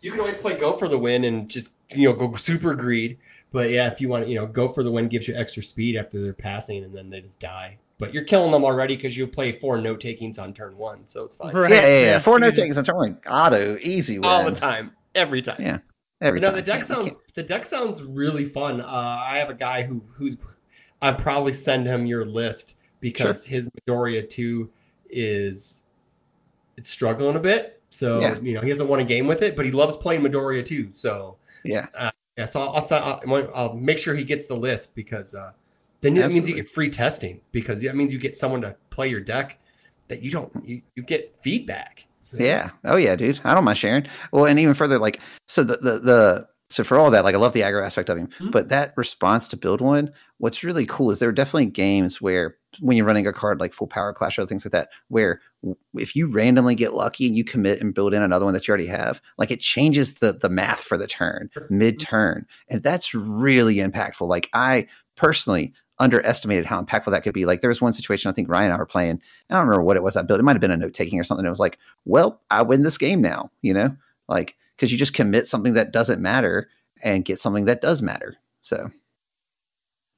[0.00, 3.18] You can always play go for the win and just you know go super greed.
[3.52, 5.62] But yeah, if you want, to, you know, go for the win gives you extra
[5.62, 7.78] speed after they're passing and then they just die.
[7.98, 11.24] But you're killing them already because you play four note takings on turn one, so
[11.24, 11.54] it's fine.
[11.54, 12.18] Right, yeah, yeah, yeah.
[12.18, 13.18] Four you no just- takings on turn one.
[13.28, 14.24] Auto, easy win.
[14.30, 14.92] All the time.
[15.14, 15.56] Every time.
[15.60, 15.78] Yeah,
[16.22, 16.56] Every no, time.
[16.56, 18.80] the deck sounds the deck sounds really fun.
[18.80, 20.36] Uh, I have a guy who who's
[21.02, 24.70] I'd probably send him your list because his Midoriya two
[25.10, 25.84] is
[26.76, 27.82] it's struggling a bit.
[27.90, 28.38] So Yeah.
[28.40, 30.90] you know he hasn't won a game with it, but he loves playing Midoriya too.
[30.94, 31.86] So Yeah.
[32.40, 32.46] Yeah.
[32.46, 35.52] So I'll I'll, I'll, I'll make sure he gets the list because uh,
[36.00, 39.08] then that means you get free testing because that means you get someone to play
[39.08, 39.58] your deck
[40.08, 42.06] that you don't you, you get feedback.
[42.22, 42.70] So, Yeah.
[42.84, 43.40] Oh yeah, dude.
[43.44, 44.06] I don't mind sharing.
[44.32, 47.38] Well, and even further, like so the the, the so for all that, like I
[47.38, 48.52] love the aggro aspect of him, Mhm.
[48.52, 52.56] but that response to build one, what's really cool is there are definitely games where
[52.80, 55.40] when you're running a card like full power clash or things like that, where
[55.94, 58.72] if you randomly get lucky and you commit and build in another one that you
[58.72, 63.14] already have, like it changes the the math for the turn mid turn, and that's
[63.14, 64.28] really impactful.
[64.28, 67.44] Like I personally underestimated how impactful that could be.
[67.44, 69.10] Like there was one situation I think Ryan and I were playing.
[69.10, 69.20] and
[69.50, 70.40] I don't remember what it was I built.
[70.40, 71.44] It might have been a note taking or something.
[71.44, 73.94] It was like, well, I win this game now, you know,
[74.26, 76.70] like because you just commit something that doesn't matter
[77.02, 78.36] and get something that does matter.
[78.62, 78.90] So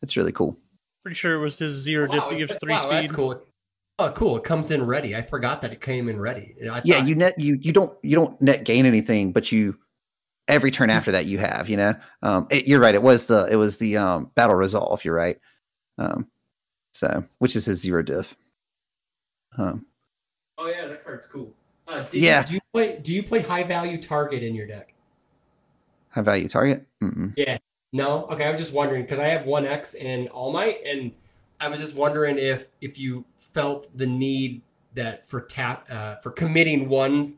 [0.02, 0.56] it's really cool.
[1.02, 2.92] Pretty sure it was his zero Wow, diff that gives three wow, speed.
[2.92, 3.42] That's cool.
[4.02, 4.36] Oh, cool!
[4.36, 5.14] It comes in ready.
[5.14, 6.54] I forgot that it came in ready.
[6.70, 9.78] I Yeah, you net you you don't you don't net gain anything, but you
[10.48, 11.94] every turn after that you have, you know.
[12.22, 12.94] Um, it, you're right.
[12.94, 15.04] It was the it was the um, battle resolve.
[15.04, 15.38] You're right.
[15.98, 16.26] Um,
[16.92, 18.36] so which is his zero diff.
[19.56, 19.86] Um,
[20.58, 21.52] Oh yeah, that card's cool.
[21.88, 22.40] Uh, do Yeah.
[22.40, 22.98] You, do you play?
[22.98, 24.94] Do you play high value target in your deck?
[26.10, 26.86] high value target.
[27.02, 27.34] Mm-mm.
[27.92, 28.26] No.
[28.26, 31.12] Okay, I was just wondering because I have one X in All Might, and
[31.60, 34.62] I was just wondering if if you felt the need
[34.94, 37.34] that for tap uh, for committing one,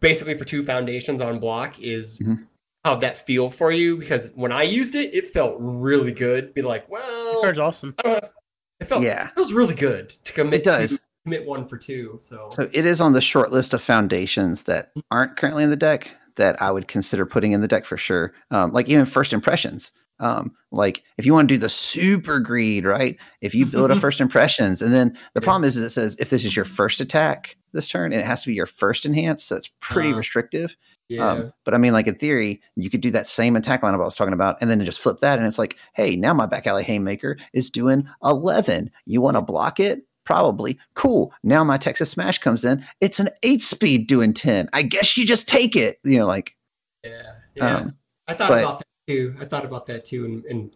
[0.00, 2.18] basically for two foundations on block is.
[2.18, 2.46] Mhm.
[2.84, 3.96] How'd that feel for you?
[3.96, 6.54] Because when I used it, it felt really good.
[6.54, 7.96] Be like, The well, card's awesome.
[7.98, 8.32] I don't have,
[8.78, 9.30] it felt Yeah.
[9.36, 10.92] it was really good to commit It does.
[10.92, 12.20] to- commit one for two.
[12.22, 15.76] So, So it is on the short list of foundations that aren't currently in the
[15.76, 18.32] deck that I would consider putting in the deck for sure.
[18.52, 19.90] Um, like even first impressions.
[20.18, 23.16] Um, like if you want to do the super greed, right?
[23.42, 25.44] If you build a first impressions, and then the Yeah.
[25.44, 28.26] problem is, is it says if this is your first attack this turn, and it
[28.26, 30.74] has to be your first enhance, so it's pretty Uh, restrictive.
[31.10, 31.28] yeah.
[31.28, 34.04] Um, but I mean, like in theory, you could do that same attack lineup I
[34.04, 36.66] was talking about, and then just flip that, and it's like, hey, now my back
[36.66, 38.90] alley haymaker is doing eleven.
[39.04, 40.06] You want to block it?
[40.24, 40.78] Probably.
[40.94, 41.32] Cool.
[41.44, 42.84] Now my Texas Smash comes in.
[43.00, 44.68] It's an eight speed doing ten.
[44.72, 45.98] I guess you just take it.
[46.02, 46.56] You know, like,
[47.04, 47.22] yeah.
[47.54, 47.76] Yeah.
[47.76, 47.94] um,
[48.26, 49.36] I thought But- about that too.
[49.40, 50.70] I thought about that too, and in,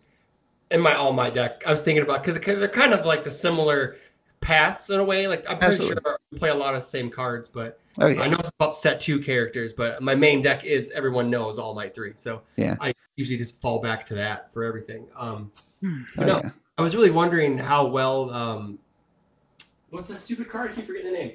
[0.70, 3.30] in my all my deck, I was thinking about because they're kind of like the
[3.30, 3.96] similar
[4.40, 5.26] paths in a way.
[5.26, 6.02] Like I'm pretty Absolutely.
[6.04, 8.50] sure we play a lot of the same cards, but oh yeah, I know it's
[8.50, 9.72] about set two characters.
[9.72, 12.76] But my main deck is everyone knows All Might three, so Yeah.
[12.80, 15.06] I usually just fall back to that for everything.
[15.16, 15.50] Um,
[15.84, 16.38] oh, no.
[16.38, 16.50] yeah.
[16.78, 18.30] I was really wondering how well.
[18.30, 18.78] Um,
[19.90, 20.70] what's that stupid card?
[20.70, 21.32] I keep forgetting the name.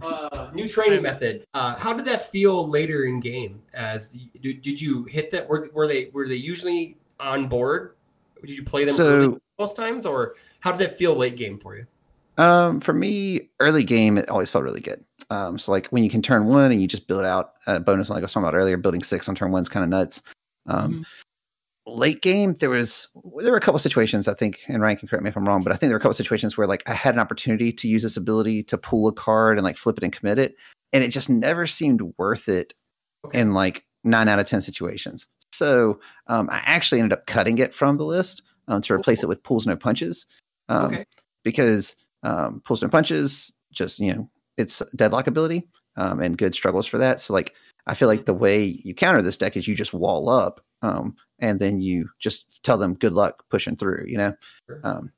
[0.00, 1.46] Uh, new training method.
[1.54, 3.62] Uh, how did that feel later in game?
[3.74, 5.48] As did, did you hit that?
[5.48, 7.96] Were, were they were they usually on board?
[8.40, 11.76] Did you play them So- most times, or how did that feel late game for
[11.76, 11.86] you?
[12.38, 15.02] Um, for me, early game, it always felt really good.
[15.30, 18.10] Um, so like when you can turn one and you just build out a bonus,
[18.10, 20.22] like I was talking about earlier, building six on turn one is kind of nuts.
[20.66, 21.06] Um,
[21.86, 23.08] late game, there was
[23.40, 25.62] there were a couple situations I think, and Ryan can correct me if I'm wrong,
[25.62, 27.88] but I think there were a couple situations where like I had an opportunity to
[27.88, 30.56] use this ability to pull a card and like flip it and commit it,
[30.92, 32.74] and it just never seemed worth it
[33.24, 33.40] Okay.
[33.40, 35.26] in like nine out of ten situations.
[35.52, 39.28] So um, I actually ended up cutting it from the list um, to replace it
[39.28, 40.26] with pulls no punches.
[40.68, 41.04] Um, Okay.
[41.44, 46.86] because um, pulls no punches, just you know, it's deadlock ability um, and good struggles
[46.86, 47.20] for that.
[47.20, 47.54] So like,
[47.86, 51.16] I feel like the way you counter this deck is you just wall up um,
[51.38, 54.04] and then you just tell them good luck pushing through.
[54.06, 54.34] You know,
[54.66, 54.80] Sure.
[54.84, 55.12] um,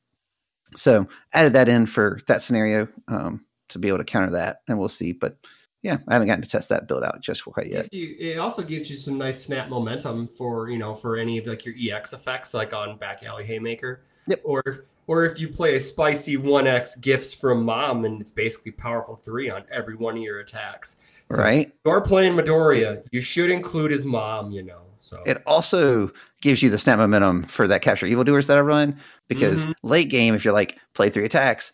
[0.76, 4.78] so added that in for that scenario um, to be able to counter that, and
[4.78, 5.12] we'll see.
[5.12, 5.36] But
[5.82, 7.92] yeah, I haven't gotten to test that build out just quite yet.
[7.92, 11.46] You, it also gives you some nice snap momentum for you know for any of
[11.46, 14.02] like your EX effects, like on Back Alley Haymaker.
[14.26, 14.40] Yep.
[14.44, 18.72] Or or if you play a spicy one X gifts from mom, and it's basically
[18.72, 20.96] powerful three on every one of your attacks.
[21.30, 21.70] So right.
[21.84, 23.02] You're playing Midoriya.
[23.12, 24.50] You should include his mom.
[24.50, 24.80] You know.
[25.00, 26.10] So It also
[26.42, 29.74] gives you the snap momentum for that capture evildoers that I run because Mhm.
[29.82, 31.72] late game, if you're like play three attacks,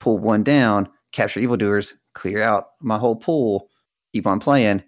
[0.00, 3.70] pull one down, capture evildoers, clear out my whole pool,
[4.12, 4.82] keep on playing,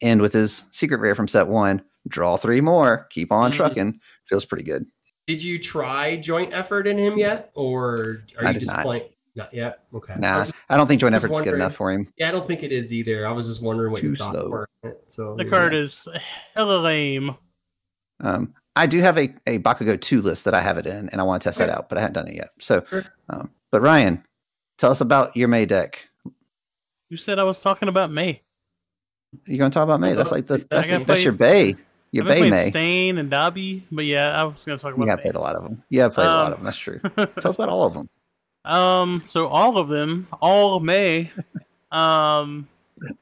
[0.00, 3.54] end with his secret rare from set one, draw three more, keep on Mhm.
[3.54, 4.00] trucking.
[4.28, 4.84] Feels pretty good.
[5.28, 8.82] did you try joint effort in him yet, or are I you just not.
[8.82, 9.04] playing?
[9.34, 9.84] Not yet.
[9.94, 10.12] Okay.
[10.12, 12.12] I Nah, was just- I don't think joint just effort's good enough for him.
[12.18, 13.26] yeah, I don't think it is either.
[13.26, 14.48] I was just wondering what Too your thoughts slow.
[14.48, 14.68] were.
[15.08, 15.50] So The yeah.
[15.50, 16.06] card is
[16.54, 17.36] hella lame.
[18.20, 21.20] Um, I do have a, a Bakugo 2 list that I have it in, and
[21.20, 22.50] I want to test that out, but I haven't done it yet.
[22.58, 23.04] So, Sure.
[23.30, 24.22] um, but Ryan,
[24.78, 26.08] tell us about your Mei deck.
[27.10, 28.42] You said I was talking about Mei.
[29.46, 30.12] You're going to talk about Mei?
[30.14, 31.74] That's like the, I that's, got that's your Bay.
[32.10, 32.68] Your I've Bay Mei.
[32.70, 35.22] Stain and Dabi, but yeah, I was going to talk You about have Mei.
[35.22, 35.82] played a lot of them.
[35.88, 36.64] You have played a lot Um, of them.
[36.66, 36.98] That's true.
[37.16, 38.08] Tell us about all of them.
[38.64, 41.30] Um, so all of them, all of Mei.
[41.90, 42.68] Um,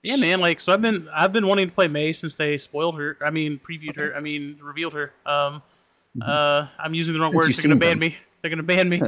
[0.03, 0.41] yeah, man.
[0.41, 3.17] Like, so I've been I've been wanting to play Mei since they spoiled her.
[3.25, 4.15] I mean, previewed her.
[4.15, 5.13] I mean, revealed her.
[5.25, 5.63] Um,
[6.21, 7.57] uh, I'm using the wrong words.
[7.57, 8.01] They're gonna ban them.
[8.01, 8.17] me.
[8.43, 9.03] They're gonna ban me.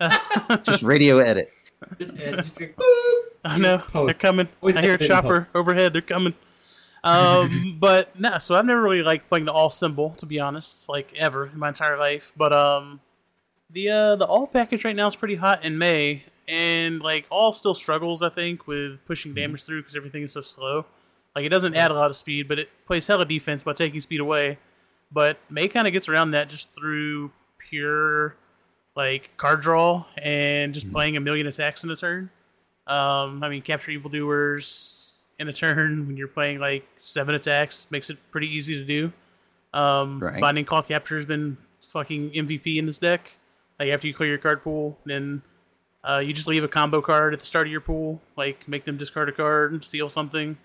[0.64, 1.52] Just radio edit.
[1.98, 3.22] Just, and just like, boop.
[3.44, 4.48] I know they're coming.
[4.60, 5.92] Always I hear a edit and chopper overhead.
[5.92, 6.34] They're coming.
[7.04, 10.88] Um, but no, so I've never really liked playing the all symbol to be honest,
[10.88, 12.32] like ever in my entire life.
[12.36, 13.00] But um,
[13.70, 17.52] the uh the all package right now is pretty hot in Mei, and like all
[17.52, 20.86] still struggles I think with pushing damage through because everything is so slow.
[21.36, 24.00] Like it doesn't add a lot of speed, but it plays hella defense by taking
[24.00, 24.58] speed away.
[25.12, 28.34] But Mei kind of gets around that just through pure
[28.96, 32.30] like card draw and just playing a million attacks in a turn.
[32.86, 38.10] Um, I mean, capture evildoers in a turn when you're playing like seven attacks makes
[38.10, 39.12] it pretty easy to do.
[39.72, 40.40] Um, Right.
[40.40, 43.38] Binding cloth capture has been fucking MVP in this deck.
[43.78, 45.42] Like after you clear your card pool, then
[46.02, 48.84] uh, you just leave a combo card at the start of your pool, like make
[48.84, 50.56] them discard a card, and seal something,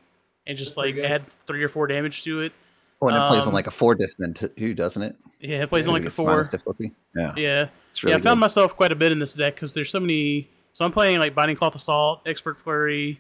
[0.48, 2.54] and just That's like add three or four damage to it.
[3.00, 5.16] When it plays on Um, like a four diff, then too, doesn't it?
[5.42, 6.42] Yeah, it plays on like a four.
[6.44, 6.94] difficulty.
[7.16, 8.42] Yeah, Yeah, it's really yeah, I found good.
[8.42, 10.50] myself quite a bit in this deck because there's so many.
[10.72, 13.20] So I'm playing like Binding Cloth Assault, Expert Flurry,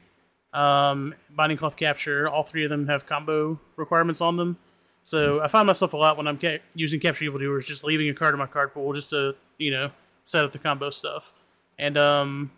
[0.54, 2.30] um, Binding Cloth Capture.
[2.30, 4.58] All three of them have combo requirements on them.
[5.04, 8.08] So I find myself a lot when I'm ca- using Capture Evil Doers, just leaving
[8.08, 9.92] a card in my card pool just to you know
[10.24, 11.34] set up the combo stuff.
[11.78, 12.52] And um,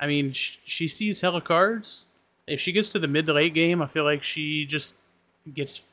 [0.00, 2.08] I mean, sh- she sees hella cards.
[2.46, 4.96] If she gets to the mid to late game, I feel like she just
[5.52, 5.84] gets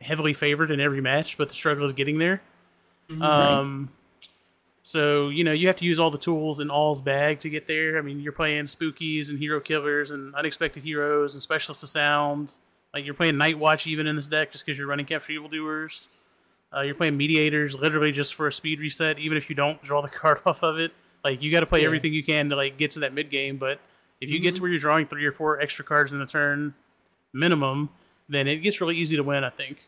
[0.00, 2.42] heavily favored in every match, but the struggle is getting there.
[3.20, 3.90] Um,
[4.82, 7.66] so you know you have to use all the tools in All's bag to get
[7.66, 7.98] there.
[7.98, 12.54] I mean, you're playing spookies and hero killers and unexpected heroes and specialists of sound.
[12.94, 16.08] Like you're playing Night Watch even in this deck just because you're running capture evildoers.
[16.76, 20.00] Uh, you're playing mediators literally just for a speed reset, even if you don't draw
[20.02, 20.92] the card off of it.
[21.24, 21.86] Like you got to play Yeah.
[21.86, 23.56] everything you can to like get to that mid game.
[23.56, 23.80] But
[24.20, 26.74] if you get to where you're drawing three or four extra cards in a turn
[27.32, 27.90] minimum,
[28.28, 29.44] then it gets really easy to win.
[29.44, 29.86] I think.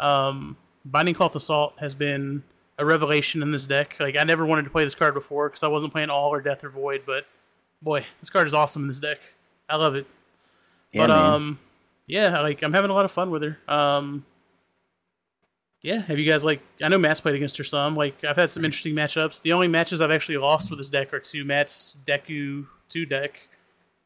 [0.00, 2.42] Um, Binding Cloth Assault has been
[2.78, 3.96] a revelation in this deck.
[4.00, 6.40] Like I never wanted to play this card before because I wasn't playing All or
[6.40, 7.26] Death or Void, but
[7.82, 9.20] boy, this card is awesome in this deck.
[9.68, 10.06] I love it.
[10.92, 11.32] Yeah, but man.
[11.34, 11.58] um,
[12.06, 13.58] yeah, like I'm having a lot of fun with her.
[13.68, 14.24] Um,
[15.84, 16.62] yeah, have you guys like?
[16.82, 17.94] I know Matt's played against her some.
[17.94, 19.42] Like I've had some interesting matchups.
[19.42, 23.50] The only matches I've actually lost with this deck are two Matt's Deku two deck.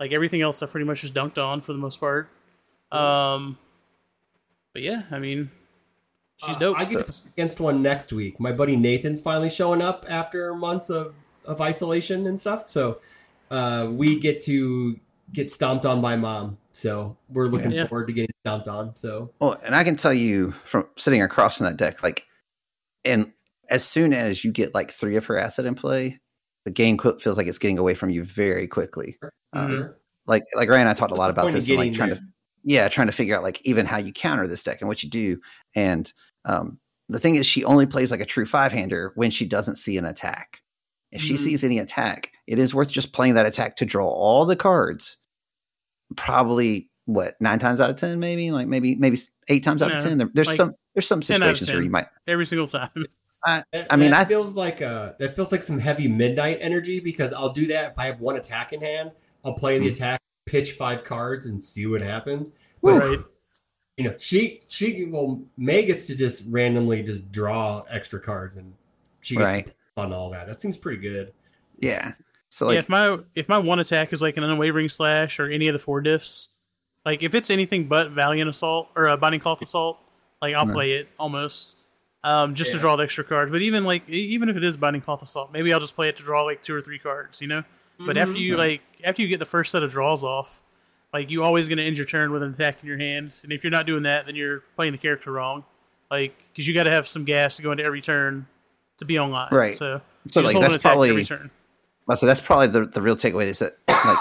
[0.00, 2.30] Like everything else, I've pretty much just dunked on for the most part.
[2.90, 3.58] Um,
[4.72, 5.52] but yeah, I mean,
[6.38, 6.80] she's Uh, dope.
[6.80, 8.40] I get against one next week.
[8.40, 11.14] My buddy Nathan's finally showing up after months of,
[11.44, 12.68] of isolation and stuff.
[12.70, 12.98] So
[13.52, 14.98] uh, we get to
[15.32, 16.56] get stomped on by mom.
[16.72, 17.86] So we're looking Yeah.
[17.86, 18.94] forward to getting stomped on.
[18.96, 22.24] So Well, and I can tell you from sitting across from that deck, like,
[23.04, 23.32] and
[23.70, 26.18] as soon as you get like three of her asset in play,
[26.64, 29.18] the game qu- feels like it's getting away from you very quickly.
[29.52, 29.94] Um, Mhm.
[30.26, 32.18] Like, like Ryan and I talked a lot about this, and like trying there?
[32.18, 32.24] to,
[32.64, 35.08] yeah, trying to figure out like even how you counter this deck and what you
[35.08, 35.40] do.
[35.74, 36.12] And
[36.44, 39.76] um, the thing is, she only plays like a true five hander when she doesn't
[39.76, 40.58] see an attack.
[41.10, 41.38] If she Mhm.
[41.38, 45.16] sees any attack, it is worth just playing that attack to draw all the cards.
[46.16, 49.18] Probably what nine times out of ten, maybe like maybe maybe
[49.48, 50.18] eight times out of ten.
[50.18, 52.66] There, there's like some there's some 10 out of situations where you might every single
[52.66, 52.90] time.
[53.46, 56.98] That, I mean, that I- feels like uh that feels like some heavy midnight energy
[56.98, 59.12] because I'll do that if I have one attack in hand.
[59.44, 59.92] I'll play the Mm.
[59.92, 62.52] attack, pitch five cards, and see what happens.
[62.82, 63.18] But right.
[63.96, 68.74] you know, she she well Mei gets to just randomly just draw extra cards and
[69.20, 69.74] she gets Right.
[69.98, 70.46] On all that.
[70.46, 71.32] That seems pretty good.
[71.80, 72.12] yeah.
[72.50, 75.68] So yeah, if my if my one attack is like an unwavering slash or any
[75.68, 76.48] of the four diffs,
[77.04, 79.98] Like if it's anything but Valiant Assault or a Binding Cloth Assault,
[80.40, 80.74] like I'll Right.
[80.74, 81.76] play it almost
[82.24, 83.50] um, just to draw the extra cards.
[83.50, 86.16] But even like even if it is Binding Cloth Assault, maybe I'll just play it
[86.16, 87.42] to draw like two or three cards.
[87.42, 87.64] You know.
[87.98, 90.62] But after you like after you get the first set of draws off,
[91.12, 93.34] like you're always going to end your turn with an attack in your hand.
[93.42, 95.64] And if you're not doing that, then you're playing the character wrong.
[96.10, 98.46] Like because you got to have some gas to go into every turn
[98.98, 99.48] to be online.
[99.50, 99.74] Right.
[99.74, 101.50] So So like that's probably every turn.
[102.06, 104.18] Well, so that's probably the, the real takeaway is that like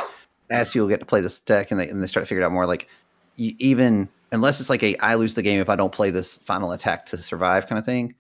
[0.50, 2.46] as people get to play this deck and they and they start to figure it
[2.46, 2.88] out more, like
[3.36, 6.38] you, even unless it's like a I lose the game if I don't play this
[6.40, 8.16] final attack to survive kind of thing,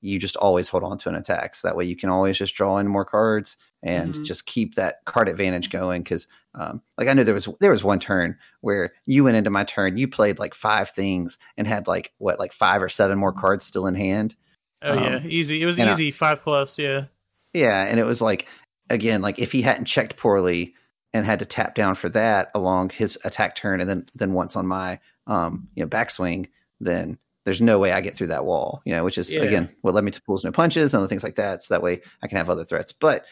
[0.00, 1.54] you just always hold on to an attack.
[1.54, 4.24] So that way you can always just draw in more cards and Mhm.
[4.24, 6.02] just keep that card advantage going.
[6.02, 9.50] Because um, like I know there was there was one turn where you went into
[9.50, 13.18] my turn, you played like five things and had like what like five or seven
[13.18, 14.34] more cards still in hand.
[14.82, 15.62] Oh yeah, um, easy.
[15.62, 16.78] It was and I- easy five plus.
[16.78, 17.04] Yeah.
[17.52, 18.46] Yeah, and it was like
[18.90, 20.74] again, like if he hadn't checked poorly
[21.12, 24.56] and had to tap down for that along his attack turn, and then then once
[24.56, 26.48] on my um you know backswing,
[26.80, 28.80] then there's no way I get through that wall.
[28.84, 29.42] You know, which is Yeah.
[29.42, 31.62] again what led me to pulls no punches and other things like that.
[31.62, 32.92] So that way I can have other threats.
[32.92, 33.26] But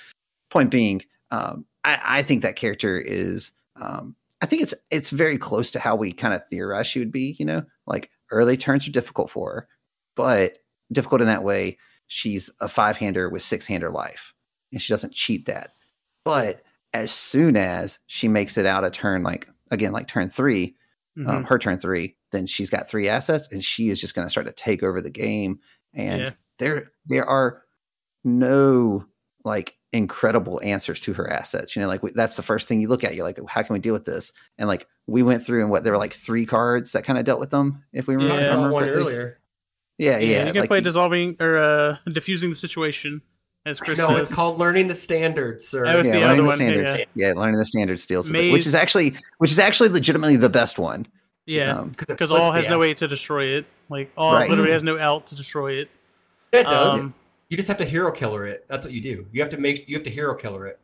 [0.51, 3.53] point being, um, I, I think that character is.
[3.81, 7.13] Um, I think it's it's very close to how we kind of theorize she would
[7.13, 7.37] be.
[7.39, 9.69] You know, like early turns are difficult for her,
[10.17, 10.59] but
[10.93, 11.79] difficult in that way.
[12.09, 14.35] She's a five hander with six hander life,
[14.73, 15.75] and she doesn't cheat that.
[16.25, 20.75] But as soon as she makes it out a turn, like again, like turn 3
[21.19, 21.29] Mhm.
[21.29, 24.31] um, her turn three, then she's got three assets, and she is just going to
[24.31, 25.59] start to take over the game.
[25.93, 26.31] And Yeah.
[26.59, 27.63] there, there are
[28.25, 29.05] no
[29.45, 31.75] like incredible answers to her assets.
[31.75, 33.15] You know, like we, that's the first thing you look at.
[33.15, 34.33] You're like, how can we deal with this?
[34.59, 37.25] And like we went through, and what there were like three cards that kind of
[37.25, 37.83] dealt with them.
[37.93, 38.51] If we We remember, Yeah.
[38.51, 39.03] remember one correctly.
[39.03, 39.40] earlier.
[40.01, 40.19] Yeah, yeah.
[40.19, 43.21] yeah, you can like play you- dissolving or uh, diffusing the situation,
[43.67, 44.21] as Chris No, says.
[44.29, 45.85] it's called learning the standards, sir.
[45.85, 46.99] That was yeah, the learning other the one, standards.
[47.15, 47.29] yeah.
[47.29, 47.33] Yeah.
[47.35, 50.79] learning the standards deals with it, which is actually which is actually legitimately the best
[50.79, 51.07] one.
[51.47, 52.81] yeah, Um, because flips all has no ass.
[52.81, 53.67] way to destroy it.
[53.91, 54.49] Like all Right.
[54.49, 55.91] literally has no out to destroy it.
[56.53, 57.01] It does.
[57.01, 57.15] Um,
[57.49, 58.65] you just have to hero killer it.
[58.69, 59.27] That's what you do.
[59.33, 59.89] You have to make.
[59.89, 60.79] You have to hero killer it.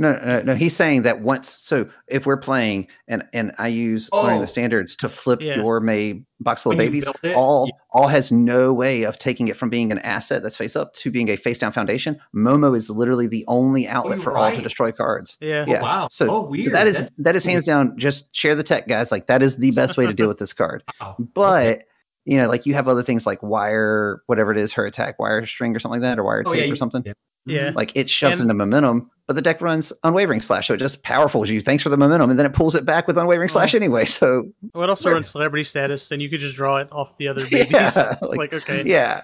[0.00, 0.54] No, no, no.
[0.54, 1.58] He's saying that once.
[1.60, 4.40] So if we're playing and and I use learning Oh.
[4.40, 5.56] the standards to flip Yeah.
[5.56, 9.02] your Mei box full of When you babies, it, all you- all has no way
[9.02, 11.70] of taking it from being an asset that's face up to being a face down
[11.72, 12.18] foundation.
[12.34, 15.36] Momo is literally the only oh, outlet you're for all to destroy cards.
[15.40, 15.82] Yeah, Oh, Yeah.
[15.82, 16.08] wow.
[16.10, 16.70] So, Oh, so.
[16.70, 17.98] that is That's- that is hands down.
[17.98, 19.12] Just share the tech, guys.
[19.12, 20.82] Like that is the best way to deal with this card.
[21.00, 21.16] Wow.
[21.34, 21.82] But
[22.24, 25.44] you know, like you have other things like wire, whatever it is, her attack wire
[25.46, 27.02] string or something like that, or wire Oh, tape yeah, or you- something.
[27.46, 27.64] Yeah.
[27.66, 27.72] yeah.
[27.74, 31.02] Like it shoves And- into momentum, but the deck runs unwavering slash, so it just
[31.04, 31.60] powerfuls you.
[31.60, 33.52] Thanks for the momentum, and then it pulls it back with unwavering Oh.
[33.54, 34.04] slash anyway.
[34.04, 36.08] So Well, it also runs celebrity status.
[36.08, 37.96] Then you could just draw it off the other Yeah, babies.
[37.96, 39.22] it's like- like, okay, yeah,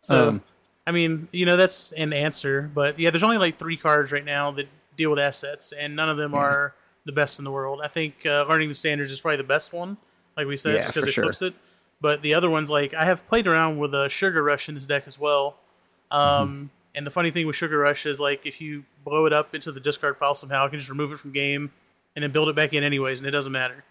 [0.00, 0.42] So um,
[0.86, 4.24] I mean, you know, that's an answer, but yeah, there's only like three cards right
[4.24, 6.40] now that deal with assets, and none of them Yeah.
[6.40, 6.74] are
[7.06, 7.80] the best in the world.
[7.82, 9.96] I think uh, learning the standards is probably the best one,
[10.36, 11.24] like we said, Yeah, because it sure.
[11.24, 11.54] flips it.
[12.00, 14.84] But the other ones, like I have played around with a Sugar Rush in this
[14.86, 15.56] deck as well.
[16.10, 16.66] Um, Mm-hmm.
[16.94, 19.72] And the funny thing with Sugar Rush is like if you blow it up into
[19.72, 21.72] the discard pile somehow, I can just remove it from game
[22.14, 23.82] and then build it back in anyways, and it doesn't matter.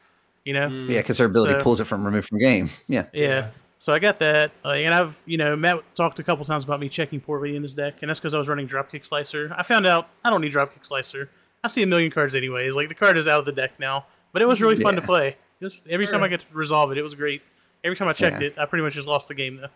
[0.46, 0.68] You know?
[0.68, 2.70] Yeah, because her ability So- pulls it from remove from game.
[2.88, 3.28] Yeah, Yeah.
[3.28, 3.48] Yeah.
[3.80, 6.80] So I got that, uh, and I've you know Matt talked a couple times about
[6.80, 9.54] me checking poorly in this deck, and that's because I was running Dropkick Slicer.
[9.58, 11.30] I found out I don't need Dropkick Slicer.
[11.66, 12.76] I see a million cards anyways.
[12.76, 15.02] Like the card is out of the deck now, but it was really fun to
[15.02, 15.36] play.
[15.60, 17.42] It was- every time I get to resolve it, it was great.
[17.84, 18.48] Every time I checked Yeah.
[18.48, 19.68] it, I pretty much just lost the game though.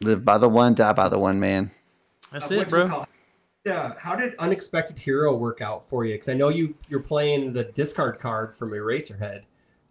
[0.00, 1.70] Live by the one, die by the one, man.
[2.32, 3.06] That's Uh, it, bro.
[3.64, 3.92] Yeah.
[3.98, 6.14] How did unexpected hero work out for you?
[6.14, 9.42] Because I know you you're playing the discard card from Eraserhead.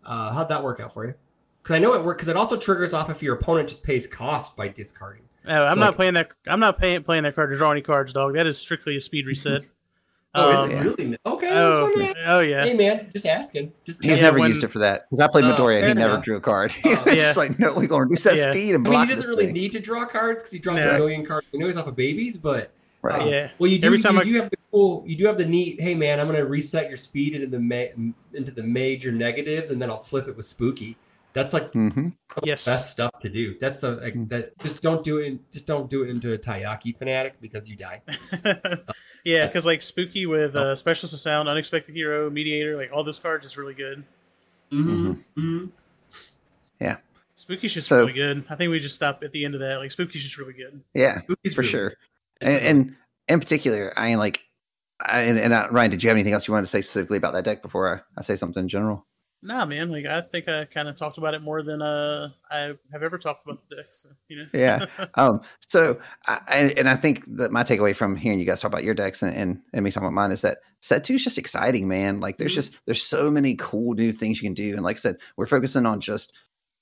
[0.04, 1.14] Uh, how'd that work out for you?
[1.62, 2.20] Because I know it worked.
[2.20, 5.24] Because it also triggers off if your opponent just pays cost by discarding.
[5.48, 6.32] Oh, I'm So, not like- playing that.
[6.48, 8.34] I'm not paying, playing that card to draw any cards, dog.
[8.34, 9.64] That is strictly a speed reset.
[10.36, 11.18] Oh, Um, is it really?
[11.26, 11.50] Okay.
[11.52, 12.64] Oh, that's oh yeah.
[12.64, 13.74] Hey man, just asking.
[13.84, 15.88] Just He's Yeah, never when- used it for that because I played Oh, Midoriya and
[15.88, 16.24] he never enough.
[16.26, 16.72] drew a card.
[16.86, 17.14] Oh, it's yeah.
[17.14, 18.52] just like no, we're going to reset Yeah.
[18.52, 19.56] speed and I mean, block he doesn't really thing.
[19.56, 20.92] need to draw cards because he draws No.
[20.92, 21.48] a million cards.
[21.52, 23.22] We know he's off of babies, but right.
[23.24, 23.50] uh, Yeah.
[23.58, 23.88] Well, you do.
[23.88, 25.04] Every time you I- do have the cool.
[25.08, 25.82] You do have the neat.
[25.82, 28.04] Hey man, I'm gonna reset your speed into the ma-
[28.36, 30.96] into the major negatives, and then I'll flip it with spooky.
[31.42, 32.10] That's like hmm
[32.44, 32.66] Yes.
[32.66, 33.58] best stuff to do.
[33.60, 34.30] That's the like, Mm.
[34.30, 34.58] that.
[34.60, 35.52] Just don't do it.
[35.52, 38.02] Just don't do it into a Taiyaki fanatic because you die.
[39.24, 40.72] yeah, because like Spooky with Oh.
[40.72, 44.04] uh, Specialist of Sound, Unexpected Hero, Mediator, like all those cards is really good.
[44.72, 45.12] Mm-hmm.
[45.38, 45.66] Mm-hmm.
[47.36, 48.44] Spooky's just So- really good.
[48.50, 49.78] I think we just stop at the end of that.
[49.80, 50.82] Like Spooky's just really good.
[50.94, 51.94] Yeah, Spooky's for really sure.
[52.42, 52.96] And, and
[53.30, 54.42] in particular, I mean, like,
[55.00, 57.16] I, and, and uh, Ryan, did you have anything else you wanted to say specifically
[57.16, 59.06] about that deck before I, I say something in general?
[59.42, 59.90] Nah, man.
[59.90, 63.18] Like I think I kind of talked about it more than uh I have ever
[63.18, 64.04] talked about the decks.
[64.04, 64.46] So, you know.
[64.54, 64.86] yeah.
[65.16, 65.42] Um.
[65.68, 68.94] So, I, and I think that my takeaway from hearing you guys talk about your
[68.94, 71.88] decks and and, and me talking about mine is that set two is just exciting,
[71.88, 72.20] man.
[72.20, 72.56] Like, there's Mhm.
[72.56, 75.46] just there's so many cool new things you can do, and like I said, we're
[75.48, 76.34] focusing on just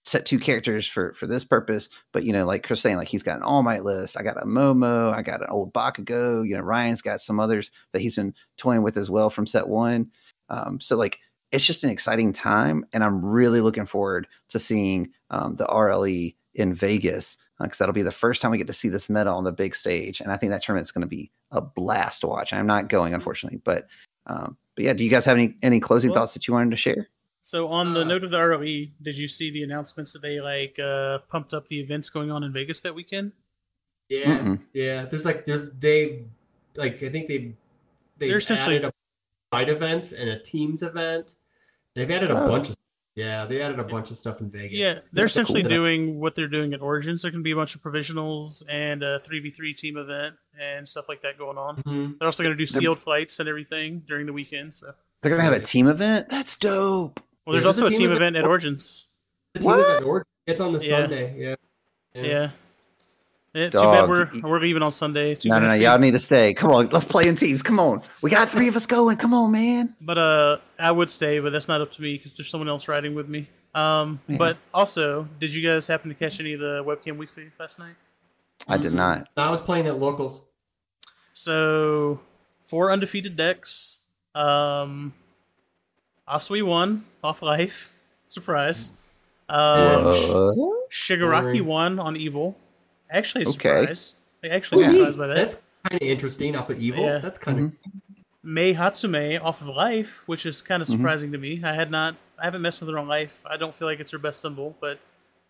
[0.04, 1.90] set two characters for for this purpose.
[2.12, 4.18] But you know, like Chris saying, like he's got an All Might list.
[4.20, 5.14] I got a Momo.
[5.14, 6.48] I got an old Bakugo.
[6.48, 9.68] You know, Ryan's got some others that he's been toying with as well from set
[9.68, 10.10] one.
[10.50, 10.80] Um.
[10.82, 11.20] So like.
[11.52, 16.36] It's just an exciting time, and I'm really looking forward to seeing um, the RLE
[16.56, 19.44] in Vegas because that'll be the first time we get to see this meta on
[19.44, 22.52] the big stage, and I think that tournament's going to be a blast to watch.
[22.54, 23.88] I'm not going, unfortunately, but
[24.28, 26.72] um, but yeah, do you guys have any any closing Well- thoughts that you wanted
[26.72, 27.08] to share?
[27.44, 30.42] So on the Uh, note of the ROE, did you see the announcements that they
[30.42, 33.32] like uh pumped up the events going on in Vegas that weekend?
[34.10, 34.60] Yeah, Mm-mm.
[34.74, 35.06] yeah.
[35.06, 36.26] There's like there's they
[36.76, 37.54] like I think they
[38.18, 38.94] they They're essentially- added a
[39.54, 41.36] side events and a teams event.
[41.96, 42.48] They've added a Oh.
[42.48, 42.76] bunch of
[43.16, 44.78] yeah they added a bunch of stuff in Vegas.
[44.78, 45.70] Yeah, they're That's essentially cool.
[45.70, 47.22] doing what they're doing at Origins.
[47.22, 50.88] There can be a bunch of provisionals and a three v three team event and
[50.88, 51.78] stuff like that going on.
[51.84, 52.20] Mhm.
[52.20, 54.76] They're also going to do They're- sealed flights and everything during the weekend.
[54.76, 56.30] So, They're going to have a team event.
[56.30, 57.20] That's dope.
[57.46, 59.08] well, there's there's also a a team team event- event at Origins.
[59.54, 59.80] The team What?
[59.80, 60.90] event or it's on the Yeah.
[61.02, 61.36] Sunday.
[61.40, 61.56] Yeah.
[62.14, 62.24] Yeah.
[62.24, 62.50] Yeah,
[63.54, 65.34] too bad we're we're leaving on Sunday.
[65.36, 65.72] Too No, no, no.
[65.72, 65.84] for you.
[65.84, 66.54] Y'all need to stay.
[66.54, 67.62] Come on, let's play in teams.
[67.64, 69.18] Come on, we got three of us going.
[69.18, 69.96] Come on, man.
[70.02, 72.88] But uh, I would stay, but that's not up to me because there's someone else
[72.88, 73.48] riding with me.
[73.76, 74.38] Um, Yeah.
[74.38, 77.96] but also, did you guys happen to catch any of the webcam weekly last night?
[78.68, 79.28] I did not.
[79.38, 80.42] I was playing at locals.
[81.34, 82.20] So
[82.64, 84.02] four undefeated decks.
[84.36, 85.14] Um,
[86.28, 87.92] Asui won off life.
[88.26, 88.94] Surprise.
[89.50, 90.04] Um,
[90.58, 90.92] What?
[90.92, 91.66] Shigaraki Boring.
[91.66, 92.58] won on evil.
[93.10, 93.80] Actually, a Okay.
[93.82, 94.16] surprise.
[94.44, 94.92] Like, actually Yeah.
[94.92, 95.36] surprised by that.
[95.36, 97.04] That's kind of interesting off of evil.
[97.04, 97.18] Yeah.
[97.20, 97.72] That's kind of
[98.44, 100.92] Mei Hatsume off of life, which is kind of Mhm.
[100.98, 101.62] surprising to me.
[101.64, 103.42] I had not, I haven't messed with her on life.
[103.46, 105.00] I don't feel like it's her best symbol, but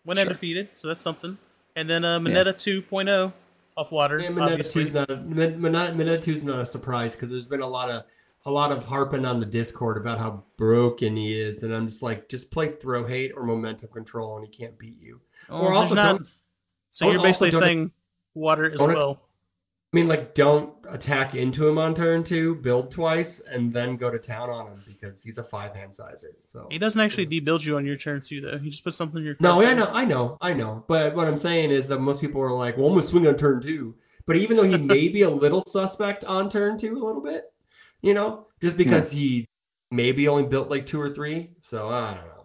[0.04, 0.26] went Sure.
[0.26, 1.38] undefeated, so that's something.
[1.76, 3.32] And then uh, Mineta 2.0
[3.76, 4.84] off water, Yeah, Mineta obviously.
[4.84, 7.90] two's not a Min- Mineta Mineta two's not a surprise because there's been a lot
[7.90, 8.04] of
[8.46, 12.02] a lot of harping on the Discord about how broken he is, and I'm just
[12.02, 15.20] like, just play throw hate or momentum control, and he can't beat you.
[15.50, 16.28] Oh, or also not- don't-
[16.98, 17.92] so you're basically saying
[18.34, 19.20] water as well.
[19.92, 24.10] I mean, like, don't attack into him on turn two, build twice, and then go
[24.10, 26.36] to town on him because he's a five hand sizer.
[26.44, 28.58] So He doesn't actually debuild you on your turn two, though.
[28.58, 30.84] He just puts something in your No, I know, I know, I know.
[30.88, 33.36] But what I'm saying is that most people are like, "Well, I'm gonna swing on
[33.36, 33.94] turn two.
[34.26, 37.44] But even though he may be a little suspect on turn two, a little bit,
[38.02, 38.82] you know, just hmm.
[38.82, 39.46] because he
[39.90, 41.52] maybe only built like two or three.
[41.62, 42.37] So I don't know,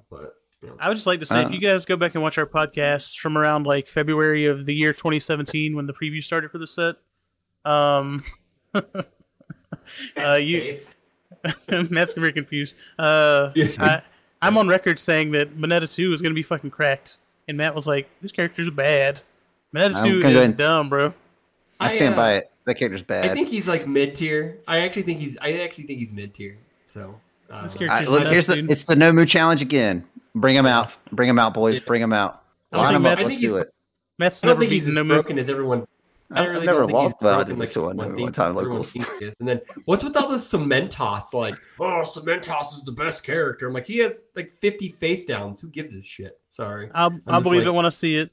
[0.63, 0.75] you know.
[0.79, 2.45] I would just like to say, if Uh, you guys go back and watch our
[2.45, 6.65] podcast from around like February of the year 2017 when the preview started for the
[6.67, 6.95] set,
[7.65, 8.23] um,
[10.17, 10.77] uh, you
[11.89, 12.75] Matt's very confused.
[12.97, 13.67] Uh, Yeah.
[13.79, 14.01] I,
[14.41, 17.73] I'm on record saying that Mineta 2 is going to be fucking cracked, and Matt
[17.75, 19.21] was like, "This character's bad.
[19.73, 21.13] Mineta I'm 2 is ahead- dumb, bro."
[21.79, 22.51] I stand uh, by it.
[22.65, 23.25] That character's bad.
[23.29, 24.59] I think he's like mid tier.
[24.67, 25.37] I actually think he's.
[25.41, 26.57] I actually think he's mid tier.
[26.87, 27.19] So
[27.53, 30.05] uh, This I, look, here's the it's the no move challenge again.
[30.35, 30.91] Bring him out.
[31.11, 31.75] Bring him out, boys.
[31.79, 31.85] Yeah.
[31.85, 32.43] Bring him out.
[32.71, 33.17] I don't Line think him up.
[33.19, 33.73] Matt's- Let's do it.
[34.19, 35.15] Matt's I don't never think he's beaten as no move.
[35.23, 35.87] broken as everyone.
[36.31, 37.89] I I've really never don't think he's lost Valor broken to like this to one-
[37.91, 38.91] everyone one thinks- time everyone locals.
[38.91, 39.33] thinks he is.
[39.39, 41.33] And then what's with all this Cementos?
[41.33, 43.67] Like, oh, Cementos is the best character.
[43.67, 45.61] I'm like, he has like 50 face downs.
[45.61, 46.39] Who gives a shit?
[46.49, 46.89] Sorry.
[46.95, 48.31] I'll, I'll just believe like- it when I see it.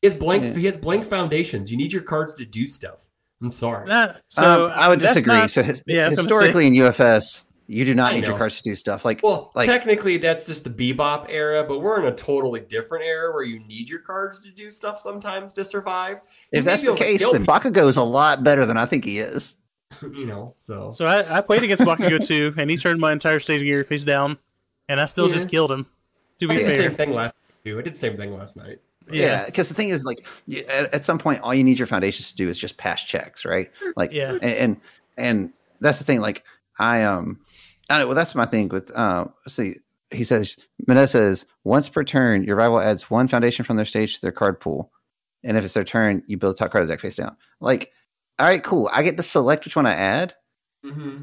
[0.00, 0.42] He has blank.
[0.44, 0.54] Yeah.
[0.54, 1.70] He has blank foundations.
[1.70, 2.98] You need your cards to do stuff.
[3.42, 3.86] I'm sorry.
[3.88, 5.34] Nah, so um, I would disagree.
[5.34, 8.24] not- so his, yeah, I was gonna historically in UFS, you do not I need
[8.24, 8.38] your know.
[8.38, 9.04] cards to do stuff.
[9.04, 13.04] Like Well, like- technically, that's just the bebop era, but we're in a totally different
[13.04, 16.20] era where you need your cards to do stuff sometimes to survive.
[16.52, 18.86] You if may that's the case, kill then Bakugo is a lot better than I
[18.86, 19.54] think he is.
[20.02, 20.54] you know.
[20.58, 23.82] So, So I, I played against Bakugo too, and he turned my entire stage gear
[23.84, 24.38] face down,
[24.88, 25.34] and I still Yeah.
[25.34, 25.86] just killed him.
[26.40, 27.78] To I be did the fair, same thing last too.
[27.78, 28.78] I did the same thing last night.
[29.10, 30.26] Yeah, because the thing is, like,
[30.68, 33.44] at, at some point, all you need your foundations to do is just pass checks,
[33.44, 33.70] right?
[33.96, 34.32] Like, Yeah.
[34.32, 34.76] and, and
[35.16, 36.20] and that's the thing.
[36.20, 36.42] Like,
[36.78, 37.40] I um,
[37.90, 38.06] I know.
[38.06, 39.26] Well, that's my thing with uh.
[39.48, 39.76] See,
[40.10, 40.56] he says
[40.88, 44.32] Manessa says once per turn, your rival adds one foundation from their stage to their
[44.32, 44.92] card pool,
[45.42, 47.36] and if it's their turn, you build a top card of the deck face down.
[47.60, 47.92] Like,
[48.38, 48.88] all right, cool.
[48.92, 50.34] I get to select which one I add.
[50.84, 51.22] Mm-hmm.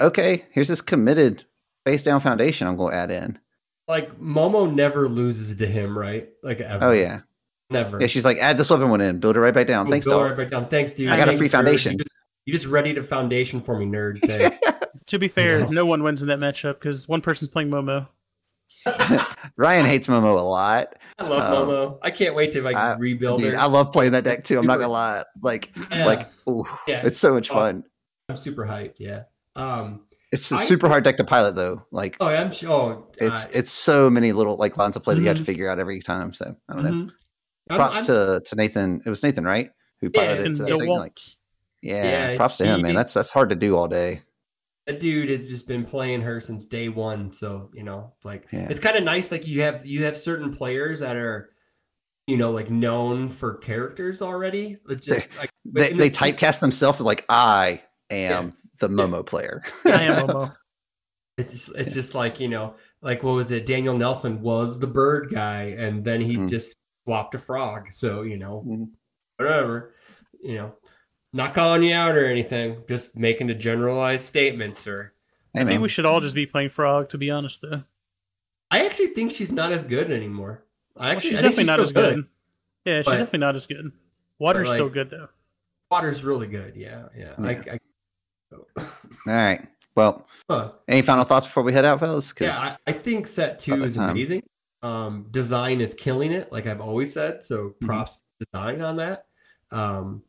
[0.00, 1.44] Okay, here's this committed
[1.84, 2.66] face down foundation.
[2.66, 3.38] I'm going to add in.
[3.88, 6.28] Like Momo never loses to him, right?
[6.42, 6.84] Like ever.
[6.84, 7.20] Oh yeah,
[7.70, 8.00] never.
[8.00, 8.06] yeah.
[8.06, 9.86] She's like, add this weapon one in, build it right back down.
[9.86, 10.22] Boom, Thanks, dog.
[10.22, 10.68] right back down.
[10.68, 11.10] Thanks, dude.
[11.10, 11.98] I got a free foundation.
[12.46, 14.20] You just, you just readied a foundation for me, nerd.
[14.26, 14.58] Thanks.
[15.06, 15.66] to be fair, Yeah.
[15.70, 18.08] no one wins in that matchup because one person's playing Momo.
[19.58, 20.94] Ryan hates Momo a lot.
[21.18, 21.98] I love Um, Momo.
[22.02, 23.58] I can't wait to like I- rebuild Dude, her.
[23.60, 24.58] I love playing that deck too.
[24.58, 25.24] I'm not gonna lie.
[25.42, 26.06] Like, Yeah.
[26.06, 27.02] like, ooh, Yeah.
[27.04, 27.84] it's so much Oh, fun.
[28.28, 28.94] I'm super hyped.
[28.98, 29.24] Yeah.
[29.56, 31.84] Um, It's a I- super hard deck to pilot though.
[31.90, 32.70] Like Oh, I'm sure.
[32.70, 35.42] Oh, it's uh, it's so many little like lines of play that you have to
[35.42, 35.46] Mhm.
[35.46, 36.32] figure out every time.
[36.32, 36.90] So I don't know.
[36.90, 37.10] mhm.
[37.68, 39.02] I'm- Props I'm- to to Nathan.
[39.04, 39.70] It was Nathan, right?
[40.00, 41.34] Who Yeah, piloted And to the that thing, like, Walt.
[41.82, 42.94] Yeah, Yeah, props to him, man.
[42.94, 44.22] That's that's hard to do all day.
[44.86, 47.32] that dude has just been playing her since day one.
[47.32, 48.68] So you know, like Yeah.
[48.70, 49.30] it's kind of nice.
[49.30, 51.50] Like you have you have certain players that are,
[52.26, 54.78] you know, like known for characters already.
[54.88, 59.62] It's just like They in they this- typecast themselves like I am the Momo player.
[59.84, 60.56] I am Momo.
[61.38, 63.64] It's just, it's just like you know, like what was it?
[63.64, 66.50] Daniel Nelson was the bird guy, and then he Mhm.
[66.50, 66.74] just
[67.06, 67.92] swapped a frog.
[67.92, 68.90] So you know, Mhm.
[69.38, 69.94] whatever.
[70.42, 70.74] You know,
[71.32, 72.82] not calling you out or anything.
[72.88, 75.12] Just making a generalized statement, sir.
[75.54, 77.82] Hey I think we should all just be playing Frog, to be honest, though.
[78.70, 80.64] I actually think she's not as good anymore.
[80.96, 82.26] I Well, actually she's I think definitely not as good.
[82.84, 83.92] Yeah, she's But- definitely not as good.
[84.38, 85.28] Water's like- still good though.
[85.90, 86.76] Water's really good.
[86.76, 87.34] Yeah, yeah.
[87.40, 87.74] Yeah.
[88.52, 88.94] I, all
[89.26, 89.66] right.
[89.96, 90.70] Well, huh.
[90.86, 92.32] any final thoughts before we head out, fellas?
[92.32, 94.10] 'Cause- Yeah, I, I think set two is time.
[94.10, 94.44] amazing.
[94.82, 97.42] Um, design is killing it, like I've always said.
[97.44, 97.86] So Mhm.
[97.86, 99.26] props to design on that.
[99.72, 100.22] Um,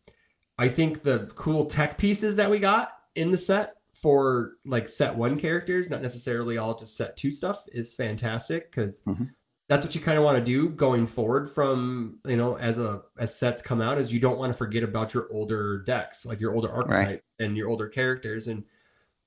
[0.57, 5.15] I think the cool tech pieces that we got in the set for like set
[5.15, 9.29] one characters, not necessarily all just set two stuff, is fantastic because Mhm.
[9.69, 13.01] that's what you kind of want to do going forward from you know as a
[13.19, 16.39] as sets come out is you don't want to forget about your older decks like
[16.41, 18.63] your older archetype and your older characters and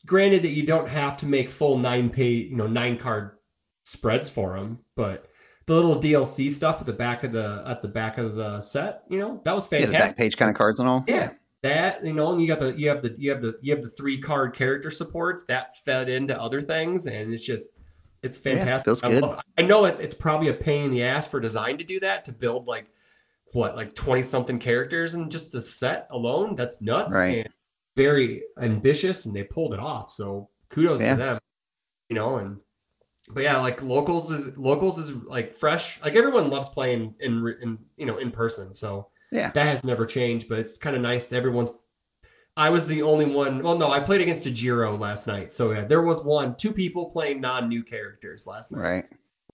[0.07, 3.39] granted that you don't have to make full nine page you know nine card
[3.85, 5.29] spreads for them but
[5.67, 9.03] the little dlc stuff at the back of the at the back of the set
[9.09, 11.05] you know that was yeah, fantastic back page kind of cards and all.
[11.09, 11.31] yeah.
[11.63, 13.83] That you know, and you got the you have the you have the you have
[13.83, 17.69] the three card character supports that fed into other things, and it's just
[18.23, 18.85] it's Yeah, fantastic.
[18.85, 19.23] feels I, good.
[19.23, 21.99] love- I know it, it's probably a pain in the ass for design to do
[22.01, 22.89] that to build like
[23.55, 26.55] what like twenty something characters and just the set alone.
[26.55, 27.15] That's nuts.
[27.15, 27.47] Right.
[27.47, 27.55] And
[27.97, 30.11] very ambitious, and they pulled it off.
[30.11, 31.13] So kudos Yeah.
[31.13, 31.39] to them.
[32.11, 32.59] You know, and
[33.29, 36.01] but yeah, like locals is locals is like fresh.
[36.03, 38.75] Like everyone loves playing in in you know in person.
[38.75, 39.51] So Yeah.
[39.51, 40.49] that has never changed.
[40.49, 41.71] But it's kind of nice that everyone's.
[42.57, 43.63] I was the only one.
[43.63, 45.53] Well, no, I played against a Jiro last night.
[45.53, 48.81] So yeah, there was one, two people playing non-new characters last night.
[48.81, 49.05] Right.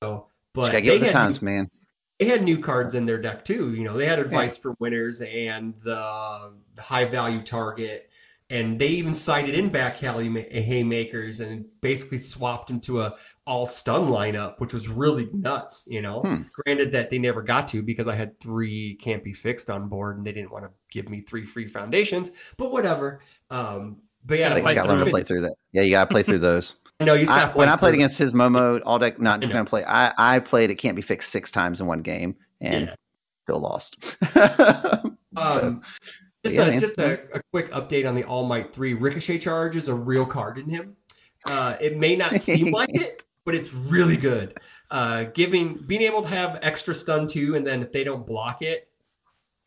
[0.03, 1.71] So, but they the had times, new, man.
[2.19, 3.73] they had new cards in their deck too.
[3.73, 8.10] You know, they had advice for winners and the high value target,
[8.51, 13.15] and they even cited in back Halley haymakers and basically swapped into a
[13.47, 15.85] all stun lineup, which was really nuts.
[15.89, 16.43] You know, Hmm.
[16.53, 20.19] granted that they never got to because I had three can't be fixed on board,
[20.19, 22.31] and they didn't want to give me three free foundations.
[22.59, 23.21] But whatever.
[23.51, 25.57] Um, but yeah, I got to learn to play through that.
[25.73, 26.75] Yeah, you got to play through those.
[27.01, 27.27] No, you.
[27.31, 29.83] I, when I played against his Momo all deck, not gonna play.
[29.87, 32.95] I I played it can't be fixed six times in one game and Yeah.
[33.47, 33.97] still lost.
[34.35, 35.83] So, Um,
[36.45, 38.95] just yeah, a, just a, a quick update on the All Might 3.
[38.95, 40.97] Ricochet charge is a real card in him.
[41.47, 44.59] Uh, it may not seem like it, but it's really good.
[44.91, 48.63] Uh, giving being able to have extra stun too, and then if they don't block
[48.63, 48.89] it,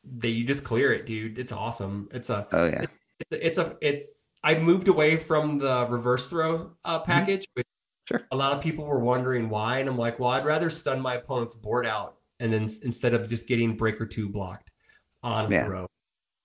[0.04, 1.40] they you just clear it, dude.
[1.40, 2.10] It's awesome.
[2.12, 2.86] It's a oh yeah,
[3.20, 7.66] it's a, it's a it's I moved away from the reverse throw uh, package, which
[8.06, 8.22] Sure.
[8.32, 11.16] a lot of people were wondering why, and I'm like, well, I'd rather stun my
[11.16, 14.72] opponent's board out, and then instead of just getting breaker two blocked
[15.24, 15.66] on Yeah.
[15.66, 15.88] throw,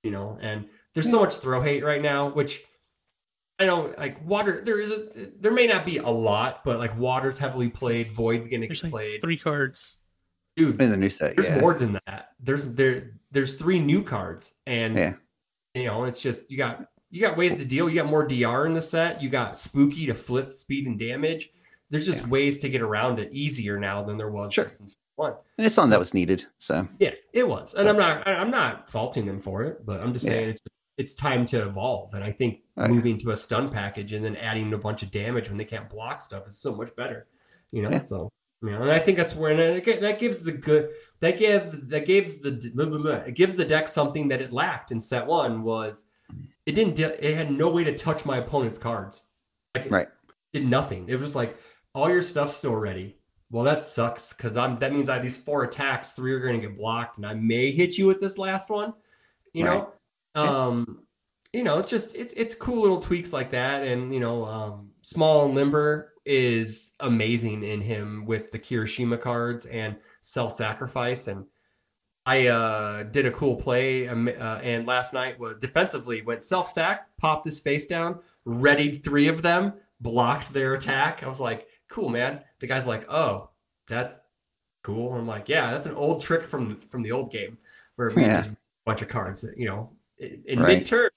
[0.02, 0.38] you know.
[0.40, 2.62] And there's so much throw hate right now, which
[3.58, 4.62] I know, like water.
[4.64, 8.48] There is a there may not be a lot, but like water's heavily played, void's
[8.48, 9.96] getting There's like played, three cards.
[10.56, 10.80] dude.
[10.80, 11.36] in the new set.
[11.36, 12.30] There's Yeah, more than that.
[12.40, 15.14] There's there there's three new cards, and Yeah.
[15.74, 17.88] you know it's just you got you got ways to deal.
[17.88, 19.22] You got more DR in the set.
[19.22, 21.50] You got spooky to flip speed and damage.
[21.90, 22.28] There's just Yeah.
[22.28, 24.66] ways to get around it easier now than there was Sure.
[25.16, 25.34] one.
[25.56, 26.46] and it's something that was needed.
[26.58, 30.12] So Yeah, it was, and I'm not I'm not faulting them for it, but I'm
[30.12, 30.32] just Yeah.
[30.32, 30.60] saying it's
[30.98, 32.12] it's time to evolve.
[32.14, 35.10] And I think Oh, moving to a stun package and then adding a bunch of
[35.12, 37.26] damage when they can't block stuff is so much better.
[37.72, 38.00] You know, Yeah.
[38.02, 38.28] so
[38.62, 42.04] you know, and I think that's where and that gives the good that give that
[42.06, 45.26] gives the blah, blah, blah, it gives the deck something that it lacked in set
[45.26, 46.04] one was
[46.66, 49.22] it didn't it had no way to touch my opponent's cards.
[49.74, 50.08] Like it Right.
[50.52, 51.08] did nothing.
[51.08, 51.56] It was like
[51.98, 53.16] all your stuff's still ready.
[53.50, 56.58] Well, that sucks because I'm that means I have these four attacks, three are gonna
[56.58, 58.94] get blocked, and I may hit you with this last one.
[59.52, 59.86] You Right.
[60.34, 60.42] know?
[60.42, 61.02] Um
[61.52, 63.82] you know, it's just it's it's cool little tweaks like that.
[63.82, 69.66] And you know, um small and limber is amazing in him with the Kirishima cards
[69.66, 71.46] and self-sacrifice and
[72.26, 76.70] I uh, did a cool play, um, uh, and last night was defensively went self
[76.70, 79.72] sack, popped his face down, readied three of them,
[80.02, 81.22] blocked their attack.
[81.22, 83.50] I was like, "Cool, man." The guy's like, "Oh,
[83.88, 84.20] that's
[84.82, 87.58] cool." I'm like, "Yeah, that's an old trick from from the old game
[87.96, 88.44] where we Yeah.
[88.46, 90.78] a bunch of cards, you know, in, Right.
[90.78, 91.10] mid turn."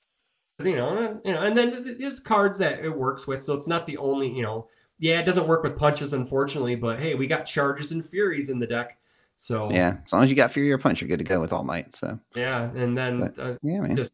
[0.63, 3.88] you know, you know, and then there's cards that it works with, so it's not
[3.88, 4.67] the only, you know,
[4.99, 8.59] yeah, it doesn't work with punches, unfortunately, but hey, we got charges and furies in
[8.59, 8.99] the deck,
[9.36, 11.51] so Yeah, as long as you got Fury or Punch, you're good to go with
[11.51, 11.95] All Might.
[11.95, 13.95] So yeah, and then But- uh, yeah, man.
[13.95, 14.13] Just-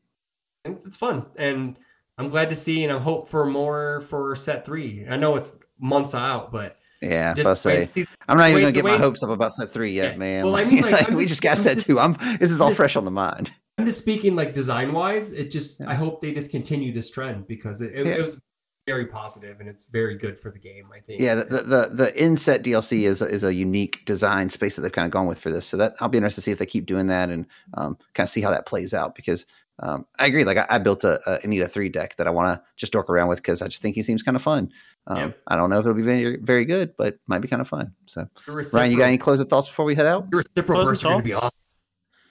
[0.64, 1.78] it's fun, and
[2.18, 5.06] I'm glad to see, and I hope for more for set three.
[5.06, 8.62] I know it's months out, but yeah, just I'll say wait, I'm not even wait-
[8.62, 10.46] gonna get the my hopes up about set three yet, Yeah, man.
[10.46, 12.00] well, I mean, like, I'm we just- just got set two.
[12.00, 13.52] I'm this is all fresh on the mind.
[13.78, 15.32] I'm just speaking like design wise.
[15.32, 15.90] It just Yeah.
[15.92, 18.14] I hope they just continue this trend because it, it, Yeah.
[18.14, 18.42] it was
[18.88, 20.88] very positive and it's very good for the game.
[20.96, 21.22] I think.
[21.22, 24.92] Yeah, the the the, the inset DLC is is a unique design space that they've
[24.92, 25.68] kind of gone with for this.
[25.68, 28.26] So that I'll be interested to see if they keep doing that and um, kind
[28.26, 29.46] of see how that plays out because
[29.80, 30.44] um, I agree.
[30.44, 33.10] Like I, I built a, a Anita three deck that I want to just dork
[33.12, 34.72] around with because I just think he seems kind of fun.
[35.10, 35.32] Um, Yeah.
[35.48, 37.94] I don't know if it'll be very very good, but might be kind of fun.
[38.08, 40.30] So Ryan, you got any closing thoughts before we head out?
[40.30, 41.56] the reciprocal Closing bursts are going to be thoughts?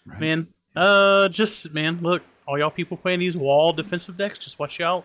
[0.09, 0.21] awesome.
[0.21, 4.81] Man, uh, just man, look, all y'all people playing these wall defensive decks, just watch
[4.81, 5.05] out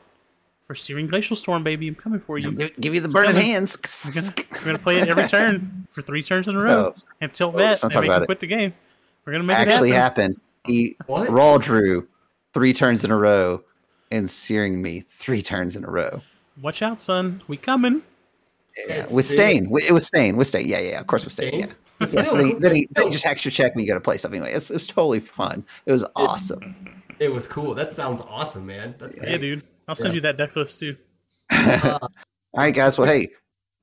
[0.68, 1.88] for Searing Glacial Storm, baby.
[1.88, 2.52] I'm coming for you.
[2.52, 3.46] Give, give you the It's burning coming.
[3.46, 3.78] hands.
[4.06, 7.02] We're gonna, we're gonna play it every turn for three turns in a row Oh,
[7.22, 8.26] until oh, Matt let's and make about it.
[8.26, 8.74] quit the game.
[9.26, 10.24] We're gonna make actually it happen.
[10.34, 10.42] happened.
[10.68, 11.30] He What?
[11.32, 12.08] raw drew
[12.54, 13.64] three turns in a row
[14.12, 16.22] and searing me three turns in a row.
[16.62, 17.42] Watch out, son.
[17.48, 18.04] We coming.
[18.88, 19.38] Yeah, It's with sick.
[19.38, 19.64] Stain.
[19.66, 20.38] Wi- It was Stain.
[20.38, 20.68] With Stain.
[20.68, 21.50] Yeah, yeah, of course with Stain.
[21.50, 21.60] Stain?
[21.62, 21.74] Yeah.
[22.00, 23.76] But Yeah, so still, then he, then, he, then he still, just hacks your check
[23.76, 24.54] when you go to play stuff anyway.
[24.54, 25.66] It's, it was totally fun.
[25.86, 26.76] It was awesome.
[27.20, 27.76] it was cool.
[27.76, 28.96] That sounds awesome, man.
[29.00, 29.64] That's Yeah, dude.
[29.88, 30.16] I'll send Yeah.
[30.16, 30.96] you that deck list too.
[31.52, 32.00] All
[32.56, 32.98] right, guys.
[32.98, 33.30] Well, hey,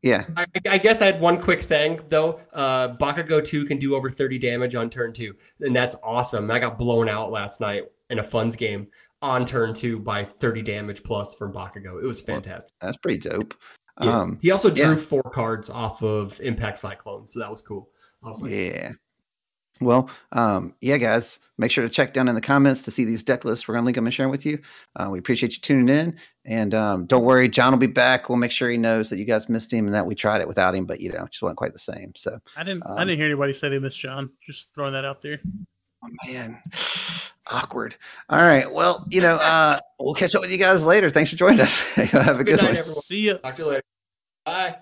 [0.03, 2.41] yeah, I, I guess I had one quick thing though.
[2.53, 6.51] Uh, Bakugo two can do over thirty damage on turn two, and that's awesome.
[6.51, 8.87] I got blown out last night in a funds game
[9.23, 12.03] on turn two by thirty damage plus from Bakugo.
[12.03, 12.73] It was Well, fantastic.
[12.81, 13.55] that's pretty dope.
[14.01, 14.16] Yeah.
[14.21, 14.97] Um, he also drew yeah.
[14.97, 17.89] four cards off of Impact Cyclone, so that was cool.
[18.23, 18.93] I was like, Yeah.
[19.81, 23.23] Well, um, yeah, guys, make sure to check down in the comments to see these
[23.23, 23.69] deck lists.
[23.69, 24.59] We're going to link them and share them with you.
[24.97, 26.16] Uh, we appreciate you tuning in.
[26.45, 28.29] And um, don't worry, John will be back.
[28.29, 30.49] We'll make sure he knows that you guys missed him and that we tried it
[30.49, 32.12] without him, but, you know, it just wasn't quite the same.
[32.16, 32.83] So, I didn't.
[32.87, 34.31] I Um, didn't hear anybody say they missed John.
[34.45, 35.41] Just throwing that out there.
[36.03, 36.63] Oh, man,
[37.47, 37.97] awkward.
[38.29, 38.71] All right.
[38.73, 41.11] Well, you know, uh, we'll catch up with you guys later.
[41.11, 41.81] Thanks for joining us.
[41.95, 42.77] Have a good, Good night, one.
[42.77, 43.03] everyone.
[43.03, 43.39] See ya.
[43.39, 43.83] talk to you later.
[44.45, 44.77] Bye.